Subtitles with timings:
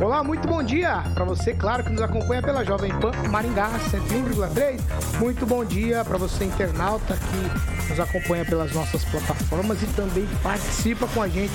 [0.00, 4.78] Olá, muito bom dia para você, claro, que nos acompanha pela Jovem Pan Maringá 101,3.
[5.18, 11.06] Muito bom dia para você, internauta, que nos acompanha pelas nossas plataformas e também participa
[11.08, 11.54] com a gente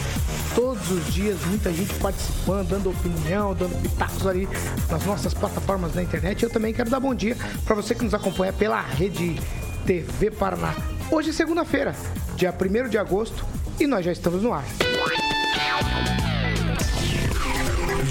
[0.55, 1.37] todos os dias.
[1.45, 4.49] Muita gente participando, dando opinião, dando pitacos ali
[4.89, 6.41] nas nossas plataformas da internet.
[6.41, 9.39] Eu também quero dar bom dia para você que nos acompanha pela rede
[9.85, 10.73] TV Paraná.
[11.11, 11.93] Hoje é segunda-feira,
[12.35, 13.45] dia 1 de agosto,
[13.79, 14.65] e nós já estamos no ar.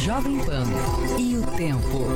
[0.01, 0.65] Jovem Pan
[1.19, 2.07] e o tempo.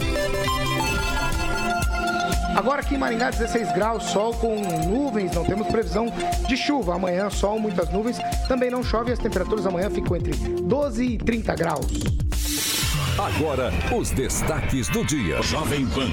[2.57, 4.57] Agora aqui em Maringá, 16 graus, sol com
[4.89, 6.07] nuvens, não temos previsão
[6.49, 6.95] de chuva.
[6.95, 8.17] Amanhã, sol, muitas nuvens,
[8.49, 11.87] também não chove e as temperaturas amanhã ficam entre 12 e 30 graus.
[13.19, 15.43] Agora, os destaques do dia.
[15.43, 16.09] Jovem Pan.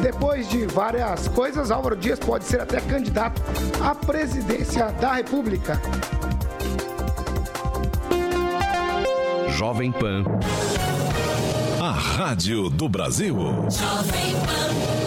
[0.00, 3.42] Depois de várias coisas, Álvaro Dias pode ser até candidato
[3.84, 5.78] à presidência da República.
[9.58, 10.24] Jovem Pan.
[11.82, 13.34] A Rádio do Brasil.
[13.34, 14.97] Jovem Pan.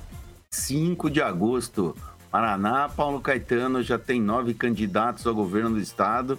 [0.51, 1.97] 5 de agosto.
[2.33, 6.37] Paraná, Paulo Caetano já tem nove candidatos ao governo do estado.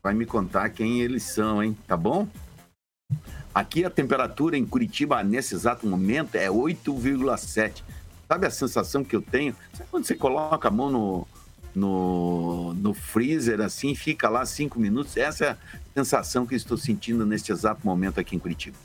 [0.00, 1.76] Vai me contar quem eles são, hein?
[1.88, 2.28] Tá bom?
[3.54, 7.82] Aqui a temperatura em Curitiba nesse exato momento é 8,7.
[8.26, 9.54] Sabe a sensação que eu tenho?
[9.72, 11.28] Sabe quando você coloca a mão no,
[11.72, 15.16] no, no freezer assim, fica lá cinco minutos?
[15.16, 15.56] Essa é a
[15.94, 18.76] sensação que estou sentindo neste exato momento aqui em Curitiba.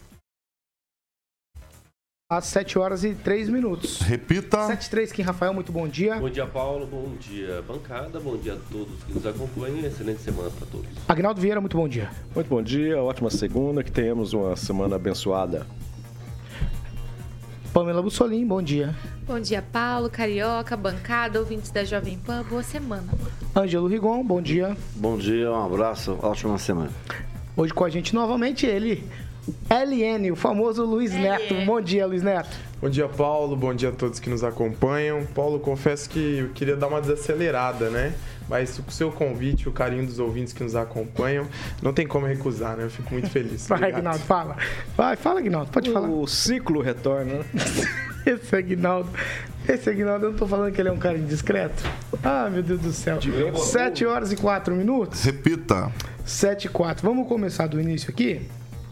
[2.32, 4.02] Às 7 horas e 3 minutos.
[4.02, 4.68] Repita.
[4.68, 6.16] 7 e 3, Kim Rafael, muito bom dia.
[6.20, 6.86] Bom dia, Paulo.
[6.86, 8.20] Bom dia, bancada.
[8.20, 9.80] Bom dia a todos que nos acompanham.
[9.80, 10.88] Excelente semana para todos.
[11.08, 12.12] Agnaldo Vieira, muito bom dia.
[12.36, 15.66] Muito bom dia, ótima segunda, que tenhamos uma semana abençoada.
[17.74, 18.96] Pamela Bussolim, bom dia.
[19.26, 22.44] Bom dia, Paulo, Carioca, bancada, ouvintes da Jovem Pan.
[22.44, 23.08] Boa semana.
[23.56, 24.78] Ângelo Rigon, bom dia.
[24.96, 26.92] Bom dia, um abraço, ótima semana.
[27.58, 29.04] Hoje com a gente novamente ele,
[29.70, 31.54] LN, o famoso Luiz Neto.
[31.66, 32.50] Bom dia, Luiz Neto.
[32.82, 33.56] Bom dia, Paulo.
[33.56, 35.26] Bom dia a todos que nos acompanham.
[35.26, 38.14] Paulo, confesso que eu queria dar uma desacelerada, né?
[38.48, 41.48] Mas o seu convite, o carinho dos ouvintes que nos acompanham,
[41.82, 42.86] não tem como recusar, né?
[42.86, 43.68] Eu fico muito feliz.
[43.70, 44.00] Vai, Obrigado.
[44.00, 44.58] Agnaldo, fala.
[44.98, 46.10] Vai, fala, Agnaldo, pode falar.
[46.10, 47.46] O ciclo retorna, né?
[48.26, 49.10] Esse Agnaldo,
[49.68, 51.84] esse Agnaldo, eu não tô falando que ele é um cara indiscreto?
[52.22, 53.18] Ah, meu Deus do céu.
[53.56, 55.24] 7 horas e 4 minutos.
[55.24, 55.92] Repita.
[56.26, 57.08] 7 e 4.
[57.08, 58.42] Vamos começar do início aqui?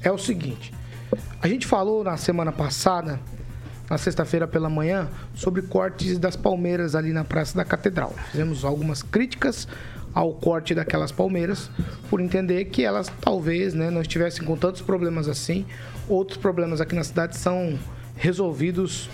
[0.01, 0.73] É o seguinte.
[1.41, 3.19] A gente falou na semana passada
[3.89, 8.13] na sexta-feira pela manhã sobre cortes das palmeiras ali na Praça da Catedral.
[8.31, 9.67] Fizemos algumas críticas
[10.13, 11.69] ao corte daquelas palmeiras,
[12.09, 15.65] por entender que elas talvez né, não estivessem com tantos problemas assim.
[16.09, 17.77] Outros problemas aqui na cidade são
[18.15, 19.09] resolvidos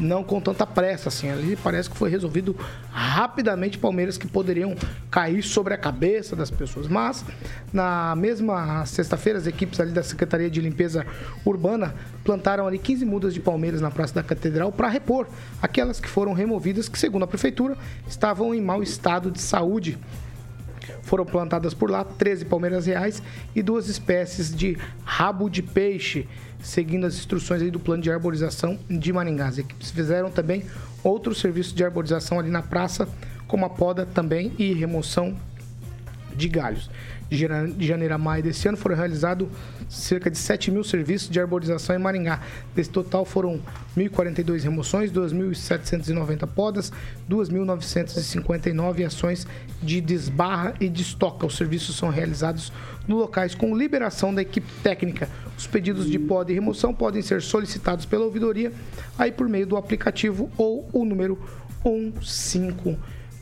[0.00, 1.30] não com tanta pressa, assim.
[1.30, 2.56] Ali parece que foi resolvido
[2.90, 4.74] rapidamente Palmeiras que poderiam
[5.10, 6.88] cair sobre a cabeça das pessoas.
[6.88, 7.24] Mas,
[7.72, 11.06] na mesma sexta-feira, as equipes ali da Secretaria de Limpeza
[11.44, 11.94] Urbana
[12.24, 15.26] plantaram ali 15 mudas de palmeiras na Praça da Catedral para repor
[15.62, 17.76] aquelas que foram removidas, que, segundo a Prefeitura,
[18.08, 19.98] estavam em mau estado de saúde.
[21.02, 23.22] Foram plantadas por lá 13 palmeiras reais
[23.54, 26.28] e duas espécies de rabo de peixe
[26.66, 29.46] seguindo as instruções aí do plano de arborização de Maringá.
[29.46, 30.64] As equipes fizeram também
[31.02, 33.08] outros serviços de arborização ali na praça,
[33.46, 35.36] como a poda também e remoção
[36.34, 36.90] de galhos
[37.28, 39.48] de janeiro a maio desse ano foram realizados
[39.88, 42.40] cerca de 7 mil serviços de arborização em Maringá.
[42.74, 43.60] Desse total foram
[43.96, 46.92] 1.042 remoções, 2.790 podas,
[47.28, 49.46] 2.959 ações
[49.82, 51.46] de desbarra e destoca.
[51.46, 52.72] Os serviços são realizados
[53.08, 55.28] no locais com liberação da equipe técnica.
[55.56, 58.72] Os pedidos de poda e remoção podem ser solicitados pela ouvidoria
[59.18, 61.38] aí por meio do aplicativo ou o número
[61.82, 62.96] 155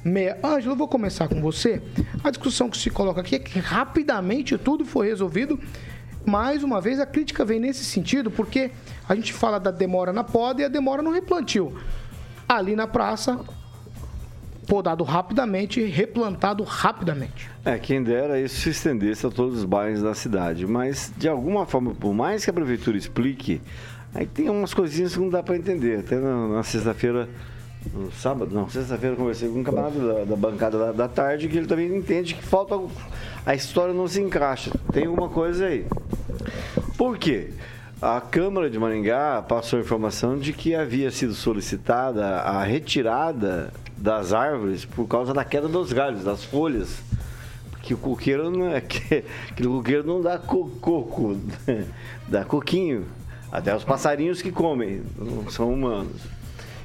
[0.05, 0.39] meia.
[0.45, 1.83] Ângelo, eu vou começar com você.
[2.23, 5.59] A discussão que se coloca aqui é que rapidamente tudo foi resolvido.
[6.27, 8.71] Mais uma vez, a crítica vem nesse sentido, porque
[9.09, 11.77] a gente fala da demora na poda e a demora no replantio.
[12.49, 13.41] Ali na praça,
[14.65, 17.51] podado rapidamente, replantado rapidamente.
[17.65, 20.67] É, quem dera isso se estendesse a todos os bairros da cidade.
[20.67, 23.61] Mas, de alguma forma, por mais que a prefeitura explique,
[24.15, 26.01] aí tem umas coisinhas que não dá para entender.
[26.01, 27.29] Até na, na sexta-feira
[27.93, 31.57] no sábado, não, sexta-feira conversei com um camarada da, da bancada da, da, tarde que
[31.57, 32.81] ele também entende que falta.
[33.45, 34.71] A história não se encaixa.
[34.93, 35.87] Tem alguma coisa aí.
[36.97, 37.51] Por quê?
[38.01, 44.33] A Câmara de Maringá passou a informação de que havia sido solicitada a retirada das
[44.33, 47.03] árvores por causa da queda dos galhos, das folhas.
[47.83, 49.25] Que o coqueiro não é que,
[49.57, 51.37] que o coqueiro não dá co, coco,
[52.29, 53.07] dá coquinho.
[53.53, 56.23] Até os passarinhos que comem, não são humanos.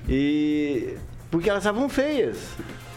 [0.09, 0.97] E
[1.29, 2.37] porque elas estavam feias.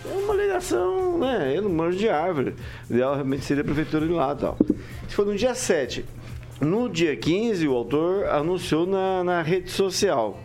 [0.05, 1.53] É uma alegação, né?
[1.55, 2.55] Eu não manjo de árvore.
[2.88, 4.56] O ideal realmente seria a prefeitura ir lá e tal.
[5.06, 6.05] Isso foi no dia 7.
[6.61, 10.41] No dia 15, o autor anunciou na, na rede social.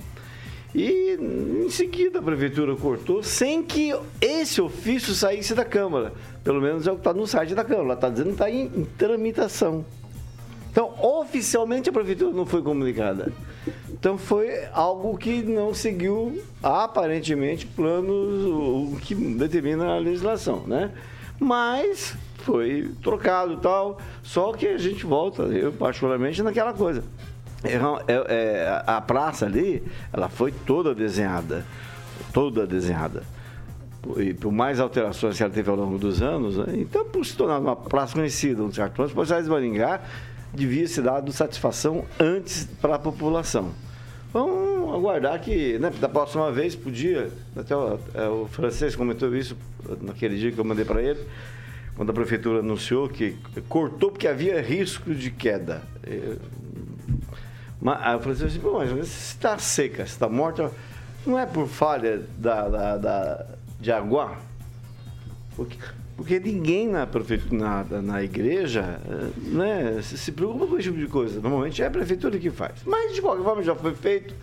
[0.76, 1.18] E
[1.64, 6.14] em seguida a prefeitura cortou sem que esse ofício saísse da Câmara.
[6.44, 7.94] Pelo menos é o que está no site da Câmara.
[7.94, 9.86] Está dizendo que está em, em tramitação.
[10.70, 13.32] Então, oficialmente a prefeitura não foi comunicada.
[14.00, 20.92] Então foi algo que não seguiu aparentemente planos o que determina a legislação, né?
[21.40, 27.04] Mas foi trocado tal, só que a gente volta, eu particularmente naquela coisa.
[27.64, 27.74] É,
[28.14, 29.84] é, é, a praça ali,
[30.14, 31.66] ela foi toda desenhada,
[32.32, 33.24] toda desenhada.
[34.18, 36.66] E por mais alterações que ela teve ao longo dos anos, né?
[36.78, 40.02] então por se tornar uma praça conhecida, um certo os policiais de Maringá
[40.54, 43.72] devia ser dado satisfação antes para a população.
[44.34, 49.58] Vamos aguardar que, né, da próxima vez podia, até o, é, o francês comentou isso
[50.02, 51.20] naquele dia que eu mandei para ele,
[51.96, 53.36] quando a prefeitura anunciou que
[53.68, 55.82] cortou porque havia risco de queda.
[56.04, 56.38] Eu,
[57.82, 58.60] mas, aí eu falei assim,
[58.96, 60.72] mas se está seca, se está morta,
[61.26, 63.46] não é por falha da, da, da
[63.80, 64.38] de água?
[65.56, 65.78] Porque,
[66.18, 67.08] porque ninguém na,
[67.52, 69.00] na, na igreja
[69.38, 71.40] né, se, se, preocupa com esse tipo de coisa.
[71.40, 72.80] Normalmente é a prefeitura que faz.
[72.84, 74.34] Mas, de qualquer forma, já foi feito.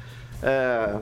[0.41, 1.01] É,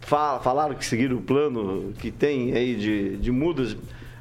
[0.00, 3.76] falaram que seguiram o plano que tem aí de, de mudas.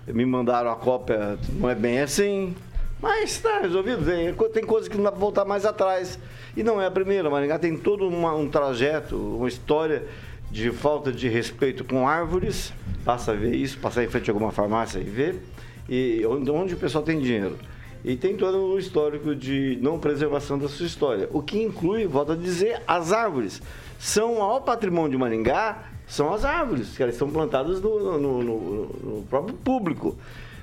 [0.05, 2.53] Me mandaram a cópia, não é bem assim.
[3.01, 4.05] Mas está resolvido.
[4.05, 6.19] Tem, tem coisas que não dá para voltar mais atrás.
[6.57, 7.29] E não é a primeira.
[7.29, 10.03] Maringá tem todo uma, um trajeto, uma história
[10.51, 12.73] de falta de respeito com árvores,
[13.03, 15.41] passa a ver isso, passar em frente a alguma farmácia e ver,
[15.89, 17.57] e onde, onde o pessoal tem dinheiro.
[18.03, 22.31] E tem todo o histórico de não preservação da sua história, o que inclui, volto
[22.31, 23.61] a dizer, as árvores.
[23.99, 28.43] São o maior patrimônio de Maringá, são as árvores, que elas estão plantadas no, no,
[28.43, 30.15] no, no próprio público.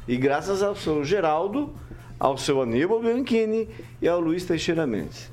[0.08, 1.70] E graças ao seu Geraldo,
[2.18, 3.68] ao seu Aníbal Bianchini
[4.00, 5.30] e ao Luiz Teixeira Mendes.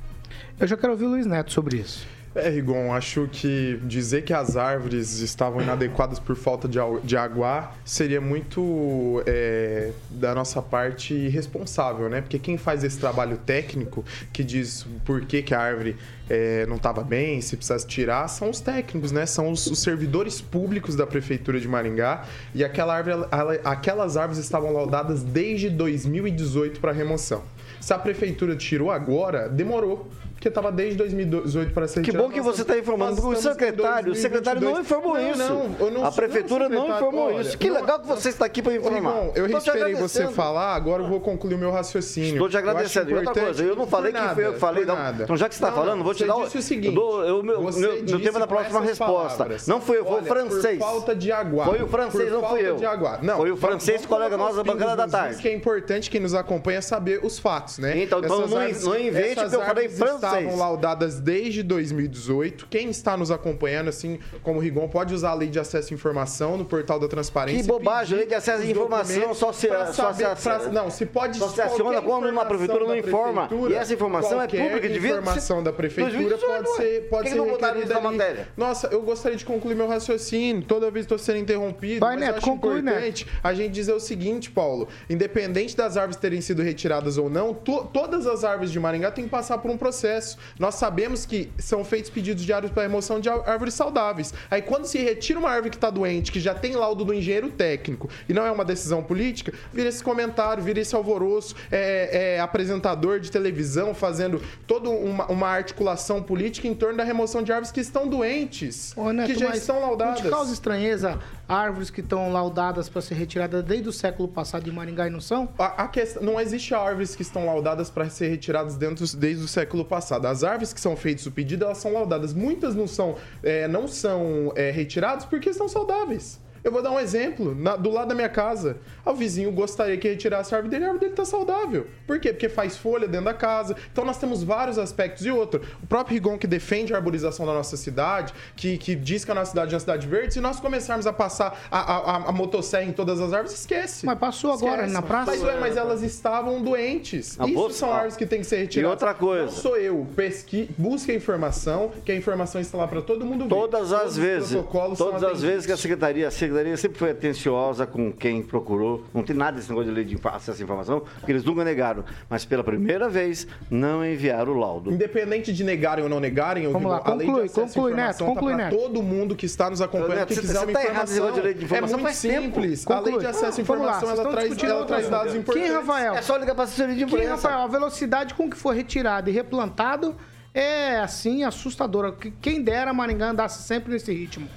[0.60, 2.06] Eu já quero ouvir o Luiz Neto sobre isso.
[2.34, 7.74] É, Rigon, acho que dizer que as árvores estavam inadequadas por falta de, de água
[7.84, 12.22] seria muito é, da nossa parte irresponsável, né?
[12.22, 15.98] Porque quem faz esse trabalho técnico, que diz por que, que a árvore
[16.30, 19.26] é, não estava bem, se precisasse tirar, são os técnicos, né?
[19.26, 22.24] São os, os, servidores públicos da Prefeitura de Maringá.
[22.56, 23.28] E aquela árvore,
[23.66, 27.44] aquelas árvores estavam laudadas desde 2018 para remoção.
[27.82, 30.10] Se a prefeitura tirou agora, demorou
[30.42, 34.12] porque estava desde 2018 para ser Que bom que você está informando, porque o secretário,
[34.12, 35.38] o secretário não informou não, isso.
[35.38, 37.56] Não, eu não a prefeitura não, não informou olha, isso.
[37.56, 39.12] Que legal que você está aqui para informar.
[39.12, 42.32] Bom, eu esperei você falar, agora eu vou concluir o meu raciocínio.
[42.34, 43.12] Estou te agradecendo.
[43.12, 44.98] E outra coisa, eu não falei que foi eu que falei, não.
[45.12, 46.42] Então, já que você está falando, vou te dar o.
[46.42, 49.38] O seguinte, eu dou, eu, meu, meu, meu tempo na próxima resposta.
[49.38, 49.68] Palavras.
[49.68, 50.80] Não foi eu, foi olha, o francês.
[50.80, 51.68] Falta de aguar.
[51.68, 52.80] Foi o francês, não fui eu.
[53.22, 55.40] Não, foi o francês, colega nosso da bancada da tarde.
[55.40, 58.02] que é importante quem nos acompanha saber os fatos, né?
[58.02, 60.31] Então, não, não invente porque eu falei francês.
[60.40, 62.68] Estavam laudadas desde 2018 2018.
[62.68, 65.96] Quem está nos acompanhando, assim como o Rigon, pode usar a lei de acesso à
[65.96, 67.64] informação no portal da transparência.
[67.64, 71.38] Que bobagem, lei de acesso à informação só se, só se, pra, Não, se pode
[71.38, 73.50] só se aciona quando uma prefeitura não informa.
[73.70, 77.48] E essa informação é pública, devia informação da prefeitura pode ser pode que ser não
[77.48, 78.48] botaram isso na matéria?
[78.56, 80.64] Nossa, eu gostaria de concluir meu raciocínio.
[80.64, 82.00] Toda vez estou sendo interrompido.
[82.00, 83.40] Vai, mas Neto, acho conclui, importante Neto.
[83.44, 84.88] a gente dizer o seguinte, Paulo.
[85.10, 89.26] Independente das árvores terem sido retiradas ou não, to, todas as árvores de Maringá têm
[89.26, 90.21] que passar por um processo.
[90.60, 94.34] Nós sabemos que são feitos pedidos de para remoção de árvores saudáveis.
[94.50, 97.50] Aí quando se retira uma árvore que está doente, que já tem laudo do engenheiro
[97.50, 102.40] técnico e não é uma decisão política, vira esse comentário, vira esse alvoroço, é, é
[102.40, 107.72] apresentador de televisão fazendo toda uma, uma, articulação política em torno da remoção de árvores
[107.72, 110.22] que estão doentes, Ô, Neto, que já estão laudadas.
[110.22, 111.20] Não te causa estranheza
[111.52, 115.20] árvores que estão laudadas para ser retiradas desde o século passado de Maringá e não
[115.20, 115.50] são?
[115.60, 119.48] A, a questão, não existe árvores que estão laudadas para ser retiradas dentro, desde o
[119.48, 120.11] século passado.
[120.12, 122.34] As árvores que são feitas o pedido, elas são laudadas.
[122.34, 126.40] Muitas não são, é, não são é, retiradas porque estão saudáveis.
[126.64, 127.56] Eu vou dar um exemplo.
[127.56, 130.88] Na, do lado da minha casa, o vizinho gostaria que retirasse a árvore dele, a
[130.90, 131.88] árvore dele tá saudável.
[132.06, 132.32] Por quê?
[132.32, 133.76] Porque faz folha dentro da casa.
[133.92, 135.26] Então nós temos vários aspectos.
[135.26, 139.26] E outro, o próprio Rigon que defende a arborização da nossa cidade, que, que diz
[139.26, 142.16] que a nossa cidade é uma cidade verde, se nós começarmos a passar a, a,
[142.30, 144.06] a motosserra em todas as árvores, esquece.
[144.06, 144.94] Mas passou agora esquece.
[144.94, 145.32] na praça?
[145.32, 147.40] Mas, ué, mas elas estavam doentes.
[147.40, 148.90] A Isso bolsa, são árvores que têm que ser retiradas.
[148.90, 149.46] E outra coisa.
[149.46, 150.08] Não sou eu.
[150.16, 153.50] Pesqui, busque a informação, que a informação está lá para todo mundo ver.
[153.50, 154.64] Todas as Todos vezes.
[154.98, 159.06] Todas as vezes que a secretaria, a secretaria sempre foi atenciosa com quem procurou.
[159.14, 162.04] Não tem nada desse negócio de lei de acesso à informação, porque eles nunca negaram.
[162.30, 164.92] Mas pela primeira vez, não enviaram o laudo.
[164.92, 167.92] Independente de negarem ou não negarem, eu Vamos lá, a lei conclui, de acesso conclui,
[167.92, 168.78] à informação Neto, conclui, tá Neto.
[168.78, 171.14] todo mundo que está nos acompanhando, Neto, que você- quiser você uma tá errado nesse
[171.14, 171.26] informação.
[171.26, 172.88] negócio de lei de informação é muito simples.
[172.88, 173.12] A Conclui.
[173.12, 175.70] lei de acesso à lá, informação, vocês ela traz, ela traz dados importantes.
[175.70, 176.14] Quem, Rafael?
[176.16, 177.34] É só ligar para a assessoria de Quem, imprensa.
[177.50, 177.60] Rafael?
[177.60, 180.16] A velocidade com que foi retirado e replantado
[180.54, 182.12] é, assim, assustadora.
[182.12, 184.48] Que- Quem dera Maringá andasse sempre nesse ritmo.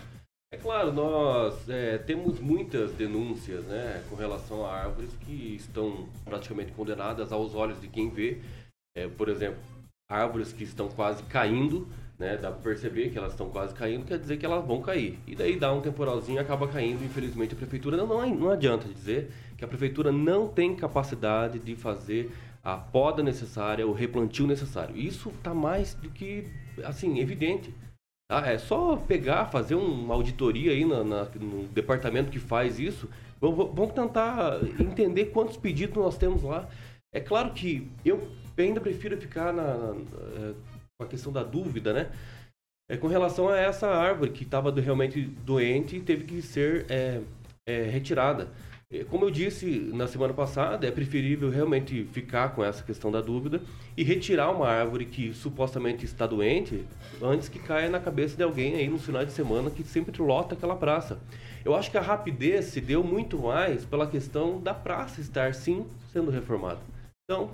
[0.55, 6.71] É claro, nós é, temos muitas denúncias né, com relação a árvores que estão praticamente
[6.71, 8.39] condenadas aos olhos de quem vê.
[8.97, 9.59] É, por exemplo,
[10.09, 14.17] árvores que estão quase caindo, né, dá para perceber que elas estão quase caindo, quer
[14.17, 15.19] dizer que elas vão cair.
[15.27, 17.05] E daí dá um temporalzinho e acaba caindo.
[17.05, 21.75] Infelizmente, a prefeitura não, não, não adianta dizer que a prefeitura não tem capacidade de
[21.75, 22.31] fazer
[22.63, 24.97] a poda necessária, o replantio necessário.
[24.97, 26.47] Isso está mais do que
[26.85, 27.75] assim evidente.
[28.31, 28.47] Tá?
[28.51, 33.09] É só pegar, fazer uma auditoria aí na- na- no departamento que faz isso.
[33.41, 36.69] Vamos, vamos tentar entender quantos pedidos nós temos lá.
[37.15, 38.27] É claro que eu
[38.57, 39.95] ainda prefiro ficar na, na-
[40.37, 40.55] eh,
[40.99, 42.11] com a questão da dúvida, né?
[42.91, 47.21] É, com relação a essa árvore que estava realmente doente e teve que ser é,
[47.67, 48.49] é, retirada.
[48.95, 53.21] É, Como eu disse na semana passada, é preferível realmente ficar com essa questão da
[53.21, 53.61] dúvida
[53.97, 56.85] e retirar uma árvore que supostamente está doente
[57.21, 60.55] antes que caia na cabeça de alguém aí no final de semana que sempre lota
[60.55, 61.19] aquela praça.
[61.65, 65.87] Eu acho que a rapidez se deu muito mais pela questão da praça estar sim
[66.13, 66.81] sendo reformada.
[67.25, 67.51] Então,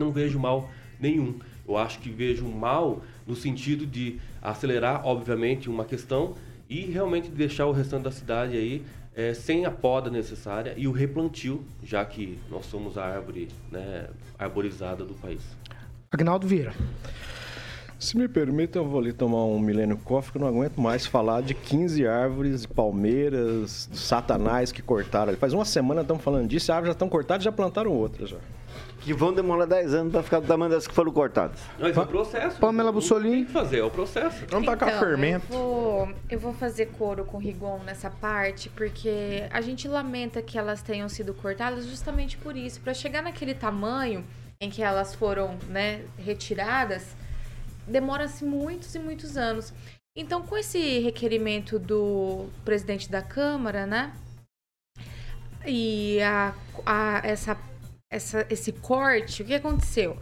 [0.00, 1.38] não vejo mal nenhum.
[1.68, 6.34] Eu acho que vejo mal no sentido de acelerar, obviamente, uma questão
[6.68, 8.82] e realmente deixar o restante da cidade aí
[9.16, 14.08] eh, sem a poda necessária e o replantio, já que nós somos a árvore né,
[14.38, 15.42] arborizada do país.
[16.10, 16.74] Agnaldo Vieira.
[17.98, 21.06] Se me permite, eu vou ali tomar um Milênio Coffee, que eu não aguento mais
[21.06, 25.34] falar de 15 árvores, palmeiras, satanás que cortaram.
[25.36, 28.28] Faz uma semana estamos falando disso, as árvores já estão cortadas e já plantaram outras
[28.28, 28.36] já.
[29.00, 31.60] Que vão demorar 10 anos para ficar do tamanho das que foram cortadas.
[31.78, 32.58] Mas é o processo.
[32.58, 33.36] Pamela Bussolini.
[33.36, 34.44] Tem que fazer, é o processo.
[34.48, 35.46] Vamos tacar Então, fermento.
[35.52, 40.40] Eu vou, eu vou fazer coro com o Rigon nessa parte, porque a gente lamenta
[40.40, 42.80] que elas tenham sido cortadas justamente por isso.
[42.80, 44.24] Para chegar naquele tamanho
[44.60, 47.14] em que elas foram né, retiradas,
[47.86, 49.74] demora-se muitos e muitos anos.
[50.16, 54.12] Então, com esse requerimento do presidente da Câmara, né?
[55.66, 56.54] E a,
[56.86, 57.56] a- essa,
[58.14, 60.16] essa, esse corte, o que aconteceu?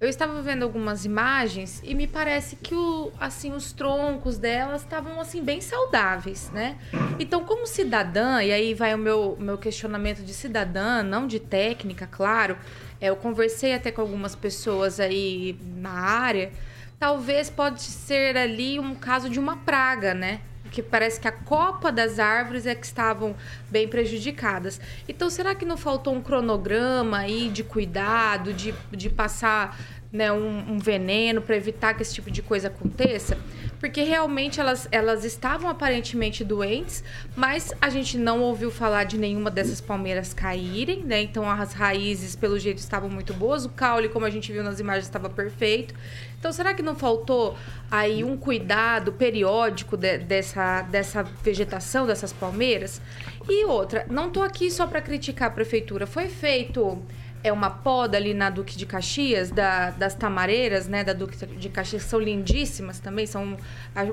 [0.00, 5.20] Eu estava vendo algumas imagens e me parece que o, assim, os troncos delas estavam
[5.20, 6.76] assim bem saudáveis, né?
[7.18, 12.06] Então, como cidadã, e aí vai o meu, meu questionamento de cidadã, não de técnica,
[12.06, 12.56] claro,
[13.00, 16.50] É, eu conversei até com algumas pessoas aí na área.
[16.98, 20.40] Talvez pode ser ali um caso de uma praga, né?
[20.74, 23.36] Que parece que a copa das árvores é que estavam
[23.70, 24.80] bem prejudicadas.
[25.08, 29.78] Então, será que não faltou um cronograma aí de cuidado, de, de passar
[30.14, 33.36] né, um, um veneno para evitar que esse tipo de coisa aconteça?
[33.84, 37.04] porque realmente elas, elas estavam aparentemente doentes,
[37.36, 41.20] mas a gente não ouviu falar de nenhuma dessas palmeiras caírem, né?
[41.20, 44.80] Então as raízes, pelo jeito, estavam muito boas, o caule, como a gente viu nas
[44.80, 45.94] imagens, estava perfeito.
[46.38, 47.58] Então será que não faltou
[47.90, 53.02] aí um cuidado periódico de, dessa, dessa vegetação, dessas palmeiras?
[53.46, 57.02] E outra, não estou aqui só para criticar a prefeitura, foi feito
[57.44, 61.68] é uma poda ali na Duque de Caxias, da, das tamareiras, né, da Duque de
[61.68, 63.56] Caxias, que são lindíssimas também, são um,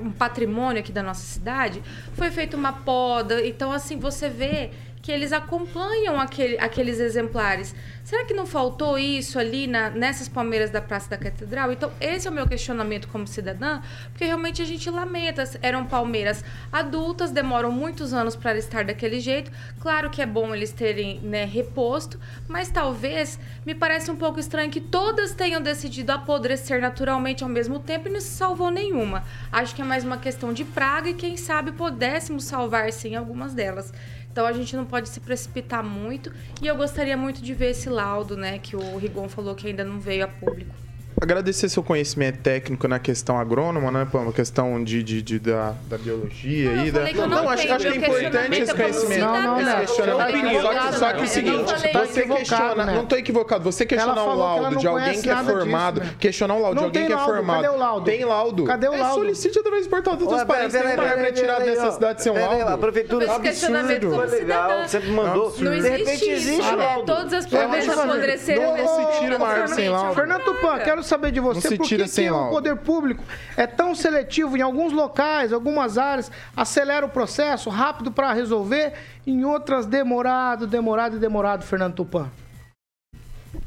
[0.02, 1.82] um patrimônio aqui da nossa cidade.
[2.12, 4.70] Foi feita uma poda, então assim, você vê
[5.02, 7.74] que eles acompanham aquele, aqueles exemplares.
[8.04, 11.72] Será que não faltou isso ali na, nessas palmeiras da Praça da Catedral?
[11.72, 13.80] Então, esse é o meu questionamento como cidadã,
[14.10, 15.42] porque realmente a gente lamenta.
[15.60, 19.50] Eram palmeiras adultas, demoram muitos anos para estar daquele jeito.
[19.80, 22.18] Claro que é bom eles terem né, reposto,
[22.48, 27.80] mas talvez me parece um pouco estranho que todas tenham decidido apodrecer naturalmente ao mesmo
[27.80, 29.24] tempo e não se salvou nenhuma.
[29.50, 33.52] Acho que é mais uma questão de praga e quem sabe pudéssemos salvar sim algumas
[33.52, 33.92] delas.
[34.32, 36.32] Então a gente não pode se precipitar muito.
[36.60, 39.84] E eu gostaria muito de ver esse laudo, né, que o Rigon falou que ainda
[39.84, 40.74] não veio a público
[41.22, 44.32] agradecer seu conhecimento técnico na questão agrônoma, né, Pama?
[44.32, 47.12] questão de, de, de da, da, biologia não, e da.
[47.12, 49.20] Não, não, acho, acho que é importante esse conhecimento.
[49.20, 49.86] Não, não, não.
[49.86, 52.86] Só que, só que o seguinte, você questiona.
[52.86, 52.94] Né?
[52.94, 53.62] Não estou equivocado.
[53.64, 56.00] Você questionar um laudo de alguém que é formado.
[56.00, 56.18] Disso, né?
[56.18, 57.62] Questionar um laudo de alguém que é formado.
[57.62, 58.04] Cadê o laudo?
[58.04, 58.64] Tem laudo.
[58.64, 59.14] Cadê o é, laudo?
[59.14, 60.82] Solicite através do portal da transparência.
[60.82, 62.72] Tem uma retirada da necessidade de ser um laudo.
[62.72, 64.14] A prefeitura absurdo.
[64.14, 64.88] Foi legal.
[64.88, 65.54] Sempre mandou.
[65.60, 66.62] Não existe isso.
[67.06, 68.76] Todas as plantas apodreceram.
[68.76, 70.14] Não se tira uma árvore sem laudo.
[70.14, 73.22] Fernando Tupan, quero saber de você por que, que o poder público
[73.56, 78.94] é tão seletivo em alguns locais, algumas áreas, acelera o processo rápido para resolver,
[79.26, 82.30] em outras demorado, demorado e demorado, Fernando Tupan?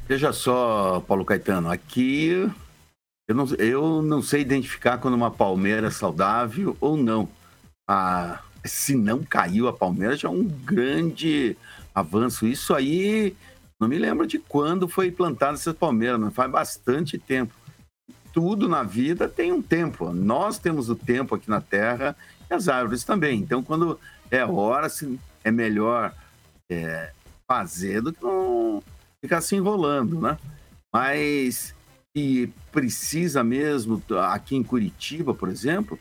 [0.08, 2.50] Veja só, Paulo Caetano, aqui
[3.28, 7.28] eu não, eu não sei identificar quando uma palmeira é saudável ou não.
[7.88, 11.58] Ah, se não caiu a palmeira, já é um grande
[11.94, 12.46] avanço.
[12.46, 13.36] Isso aí,
[13.80, 17.54] não me lembro de quando foi plantada essa palmeira, mas faz bastante tempo
[18.36, 20.12] tudo na vida tem um tempo.
[20.12, 22.14] Nós temos o tempo aqui na Terra
[22.52, 23.40] e as árvores também.
[23.40, 23.98] Então, quando
[24.30, 24.88] é hora,
[25.42, 26.14] é melhor
[26.70, 27.14] é,
[27.50, 28.84] fazer do que não
[29.24, 30.38] ficar se enrolando, né?
[30.94, 31.74] Mas
[32.14, 35.98] e precisa mesmo, aqui em Curitiba, por exemplo,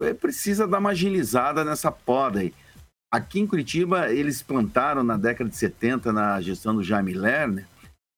[0.00, 2.52] é, precisa dar uma agilizada nessa poda aí.
[3.12, 7.68] Aqui em Curitiba, eles plantaram na década de 70, na gestão do Jaime Lerner,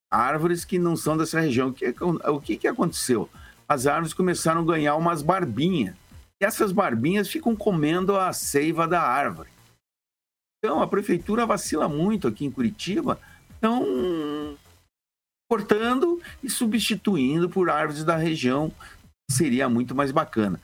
[0.09, 1.70] árvores que não são dessa região.
[1.70, 3.28] O que, o que, que aconteceu?
[3.68, 5.96] As árvores começaram a ganhar umas barbinhas.
[6.40, 9.48] E essas barbinhas ficam comendo a seiva da árvore.
[10.59, 13.18] Então, a prefeitura vacila muito aqui em Curitiba.
[13.50, 14.57] Estão
[15.50, 18.70] cortando e substituindo por árvores da região.
[19.28, 20.61] Seria muito mais bacana.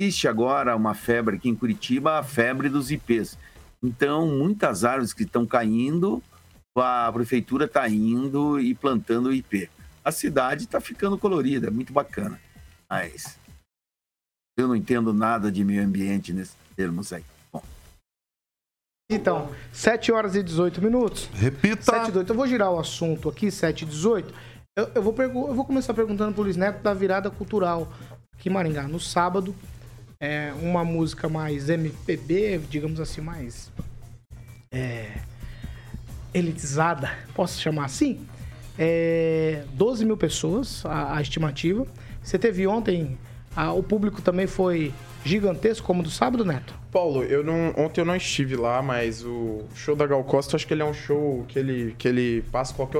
[0.00, 3.38] Existe agora uma febre aqui em Curitiba, a febre dos IPs.
[3.82, 6.22] Então, muitas árvores que estão caindo,
[6.76, 9.70] a prefeitura está indo e plantando IP.
[10.04, 12.40] A cidade está ficando colorida, é muito bacana.
[12.88, 13.38] Mas
[14.58, 17.24] eu não entendo nada de meio ambiente nesses termos aí.
[17.52, 17.62] Bom.
[19.10, 21.28] Então, 7 horas e 18 minutos.
[21.32, 21.82] Repita.
[21.82, 22.32] 7 e 18.
[22.32, 24.34] Eu vou girar o assunto aqui, 7 e 18.
[24.76, 27.92] Eu, eu, vou, eu vou começar perguntando pro Luiz Neto da virada cultural
[28.32, 28.86] aqui em Maringá.
[28.86, 29.54] No sábado,
[30.20, 33.72] é uma música mais MPB, digamos assim, mais.
[34.70, 35.18] É,
[36.32, 38.24] elitizada, posso chamar assim?
[38.78, 41.86] É, 12 mil pessoas, a, a estimativa.
[42.22, 43.18] Você teve ontem,
[43.56, 44.92] a, o público também foi
[45.24, 46.79] gigantesco, como do sábado, Neto?
[46.90, 50.66] Paulo, eu não, ontem eu não estive lá, mas o show da Gal Costa, acho
[50.66, 52.98] que ele é um show que ele, que ele passa qualquer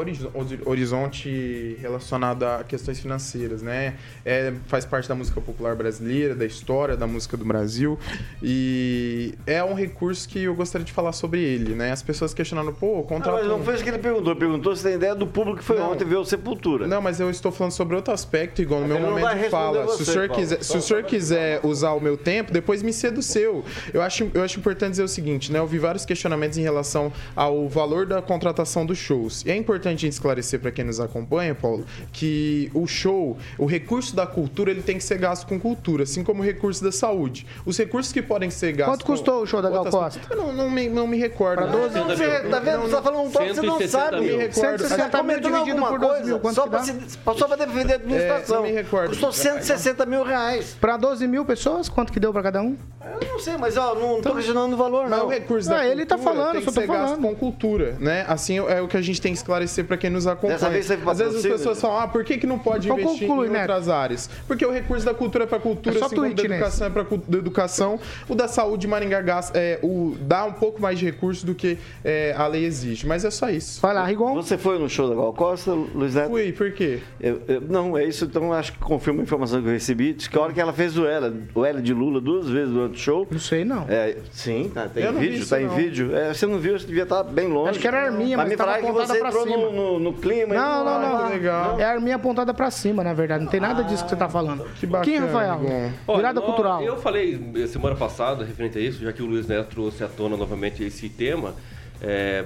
[0.67, 3.95] horizonte relacionado a questões financeiras, né?
[4.25, 7.99] É, faz parte da música popular brasileira, da história da música do Brasil,
[8.43, 11.93] e é um recurso que eu gostaria de falar sobre ele, né?
[11.93, 13.33] As pessoas questionando, pô, o contrato...
[13.33, 15.65] Não, mas não foi isso que ele perguntou, perguntou se tem ideia do público que
[15.65, 15.93] foi não.
[15.93, 16.87] ontem ver o Sepultura.
[16.87, 19.85] Não, mas eu estou falando sobre outro aspecto, igual no meu momento fala.
[19.85, 22.83] Você, se o senhor, quiser, se o senhor quiser usar o meu meu tempo, depois
[22.83, 23.65] me seduceu.
[23.93, 25.59] Eu acho, eu acho importante dizer o seguinte, né?
[25.59, 29.45] Eu vi vários questionamentos em relação ao valor da contratação dos shows.
[29.45, 33.67] E é importante a gente esclarecer para quem nos acompanha, Paulo, que o show, o
[33.67, 36.93] recurso da cultura, ele tem que ser gasto com cultura, assim como o recurso da
[36.93, 37.47] saúde.
[37.65, 38.97] Os recursos que podem ser gastos.
[38.97, 40.21] Quanto custou o show da Gal Costa?
[40.31, 41.63] Eu não, não, me, não me recordo.
[41.63, 42.81] Pra 12 Não, você, tá vendo?
[42.83, 44.21] Você tá falando um troço que você não 160 sabe.
[44.21, 44.37] mil.
[44.37, 44.79] Me recordo.
[44.79, 46.85] 160 Tá mil comentando dividido alguma por 12 coisa mil, quanto só que pra, dá?
[46.85, 48.57] se, só pra defender a administração.
[48.57, 49.09] É, não me recordo.
[49.11, 50.77] Custou 160 mil reais.
[50.81, 52.77] Pra 12 mil pessoas, quanto que deu pra cada um?
[53.21, 55.27] Eu não sei, mas ó, não tô questionando o valor, Mas não.
[55.27, 57.15] o recurso da Ah, ele tá cultura falando, tem eu que só tô ser gasto
[57.17, 57.23] falando.
[57.23, 58.25] com cultura, né?
[58.29, 60.55] Assim é o que a gente tem que esclarecer para quem nos acompanha.
[60.55, 61.81] Dessa vez teve Às vezes as pessoas né?
[61.83, 63.61] falam, ah, por que, que não pode Então investir conclui, em Neto.
[63.71, 64.31] outras áreas?
[64.47, 66.87] Porque o recurso da cultura é para cultura, É só assim o da tweet, educação
[66.87, 67.07] é para
[67.37, 67.99] educação.
[68.29, 71.79] O da saúde, Maringá gasta, é, o, dá um pouco mais de recurso do que
[72.05, 73.07] é, a lei exige.
[73.07, 73.81] Mas é só isso.
[73.81, 74.35] Vai lá, Rigon.
[74.35, 76.31] Você foi no show da Gal Costa, Luiz Neto?
[76.31, 77.01] Fui, por quê?
[77.21, 80.13] Eu- eu- não, é isso, então acho que confirma a informação que eu recebi.
[80.15, 82.73] Diz que a hora que ela fez o L, o L de Lula duas vezes
[82.73, 83.27] durante o show.
[83.31, 83.87] Não sei, não.
[83.89, 85.75] É, sim, tá, tem Eu não vídeo, tá em não.
[85.75, 86.15] vídeo.
[86.17, 87.71] É, você não viu, você devia estar bem longe.
[87.71, 89.57] Acho que era a arminha, mas me tava que apontada você pra entrou cima.
[89.57, 90.55] no, no, no clima.
[90.55, 91.27] Não, não, Ah, não.
[91.29, 91.81] que legal.
[91.81, 93.45] É a arminha apontada pra cima, na verdade.
[93.45, 94.65] Não tem nada disso que você tá falando.
[94.79, 95.61] Que bacana, Kim, Rafael?
[96.07, 96.83] Olha, Virada cultural.
[96.83, 100.37] Eu falei semana passada, referente a isso, já que o Luiz Neto trouxe à tona
[100.37, 101.55] novamente esse tema.
[102.03, 102.45] é,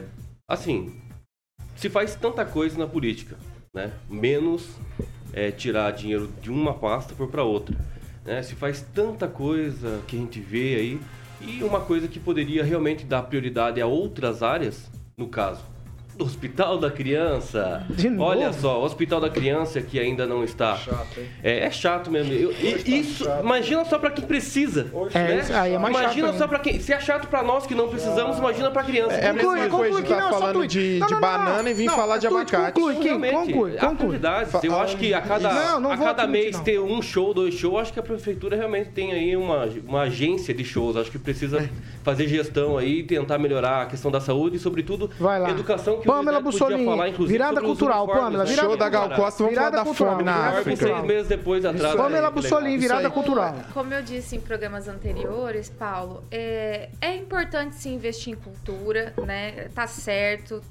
[0.49, 0.93] assim,
[1.77, 3.37] se faz tanta coisa na política,
[3.75, 3.91] né?
[4.09, 4.69] Menos
[5.33, 7.75] é, tirar dinheiro de uma pasta por para outra.
[8.25, 8.43] Né?
[8.43, 11.01] Se faz tanta coisa que a gente vê aí
[11.41, 15.74] e uma coisa que poderia realmente dar prioridade a outras áreas, no caso
[16.19, 17.85] Hospital da Criança.
[17.91, 18.31] De novo?
[18.31, 20.79] Olha só, o Hospital da Criança que ainda não está.
[21.43, 22.33] É, é chato mesmo.
[22.33, 24.87] Eu- e- isso, imagina só pra quem precisa.
[25.13, 25.39] É, né?
[25.41, 26.39] isso aí é mais chato Imagina ainda.
[26.39, 26.79] só pra quem.
[26.81, 29.15] Se é chato pra nós que não precisamos, imagina pra criança.
[29.15, 30.73] É a Conclui, mesma conclui, coisa de que estar não, só falando tweet.
[30.73, 32.73] de, Não, de não, não, banana e vir não, falar de abacate.
[32.81, 32.95] conclui.
[33.05, 34.21] Realmente, conclui, conclui.
[34.63, 36.65] Eu acho que a cada, Não, não a vou cada mês não.
[36.65, 40.55] ter um show, dois shows, acho que a prefeitura realmente tem aí uma, uma agência
[40.55, 40.97] de shows.
[40.97, 41.69] Acho que precisa É.
[42.03, 45.11] fazer gestão aí, tentar melhorar a questão da saúde e, sobretudo,
[45.49, 48.45] educação podia Bussolini, falar, virada cultural, né?
[48.45, 50.77] virada Show da Gal Costa, vamos falar Virada da cultural, fome na África.
[50.77, 51.95] seis meses depois atrás.
[51.95, 53.55] Que Bussolini, virada cultural.
[53.73, 59.69] Como eu disse em programas anteriores, Paulo, é, é importante se investir em cultura, né?
[59.75, 60.63] Tá certo,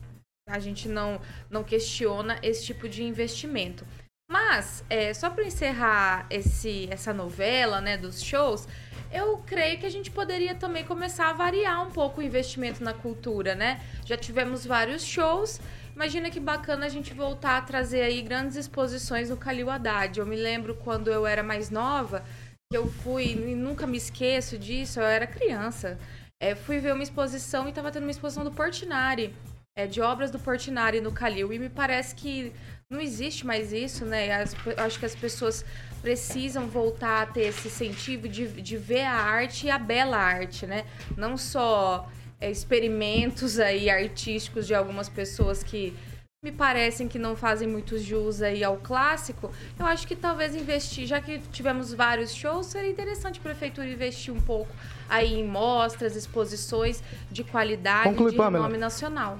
[0.49, 1.19] a gente não,
[1.49, 3.85] não questiona esse tipo de investimento.
[4.29, 8.67] Mas, é, só para encerrar esse, essa novela né, dos shows,
[9.13, 12.93] eu creio que a gente poderia também começar a variar um pouco o investimento na
[12.93, 13.79] cultura, né?
[14.05, 15.61] Já tivemos vários shows.
[15.95, 20.19] Imagina que bacana a gente voltar a trazer aí grandes exposições no Calil Haddad.
[20.19, 22.25] Eu me lembro quando eu era mais nova,
[22.71, 25.99] que eu fui, e nunca me esqueço disso, eu era criança.
[26.41, 29.35] É, fui ver uma exposição e estava tendo uma exposição do Portinari,
[29.77, 31.53] é, de obras do Portinari no Calil.
[31.53, 32.51] E me parece que
[32.89, 34.31] não existe mais isso, né?
[34.33, 35.63] As acho que as pessoas
[36.03, 40.67] precisam voltar a ter esse incentivo de, de ver a arte e a bela arte,
[40.67, 40.83] né?
[41.15, 42.09] Não só
[42.41, 45.95] é, experimentos aí artísticos de algumas pessoas que
[46.43, 51.07] me parecem que não fazem muito jus aí ao clássico, eu acho que talvez investir,
[51.07, 54.69] já que tivemos vários shows, seria interessante a prefeitura investir um pouco
[55.09, 58.65] aí em mostras, exposições de qualidade Conclui, de Pamela.
[58.65, 59.39] renome nacional.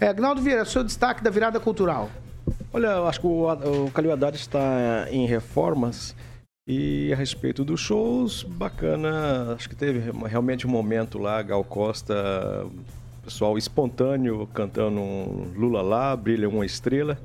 [0.00, 2.10] É, Agnaldo Vieira, seu destaque da virada cultural.
[2.72, 3.50] Olha, eu acho que o,
[3.86, 6.14] o Calil Haddad está em reformas
[6.66, 9.54] e a respeito dos shows, bacana.
[9.54, 12.66] Acho que teve realmente um momento lá, Gal Costa,
[13.24, 17.18] pessoal espontâneo cantando um Lula lá, brilha uma estrela.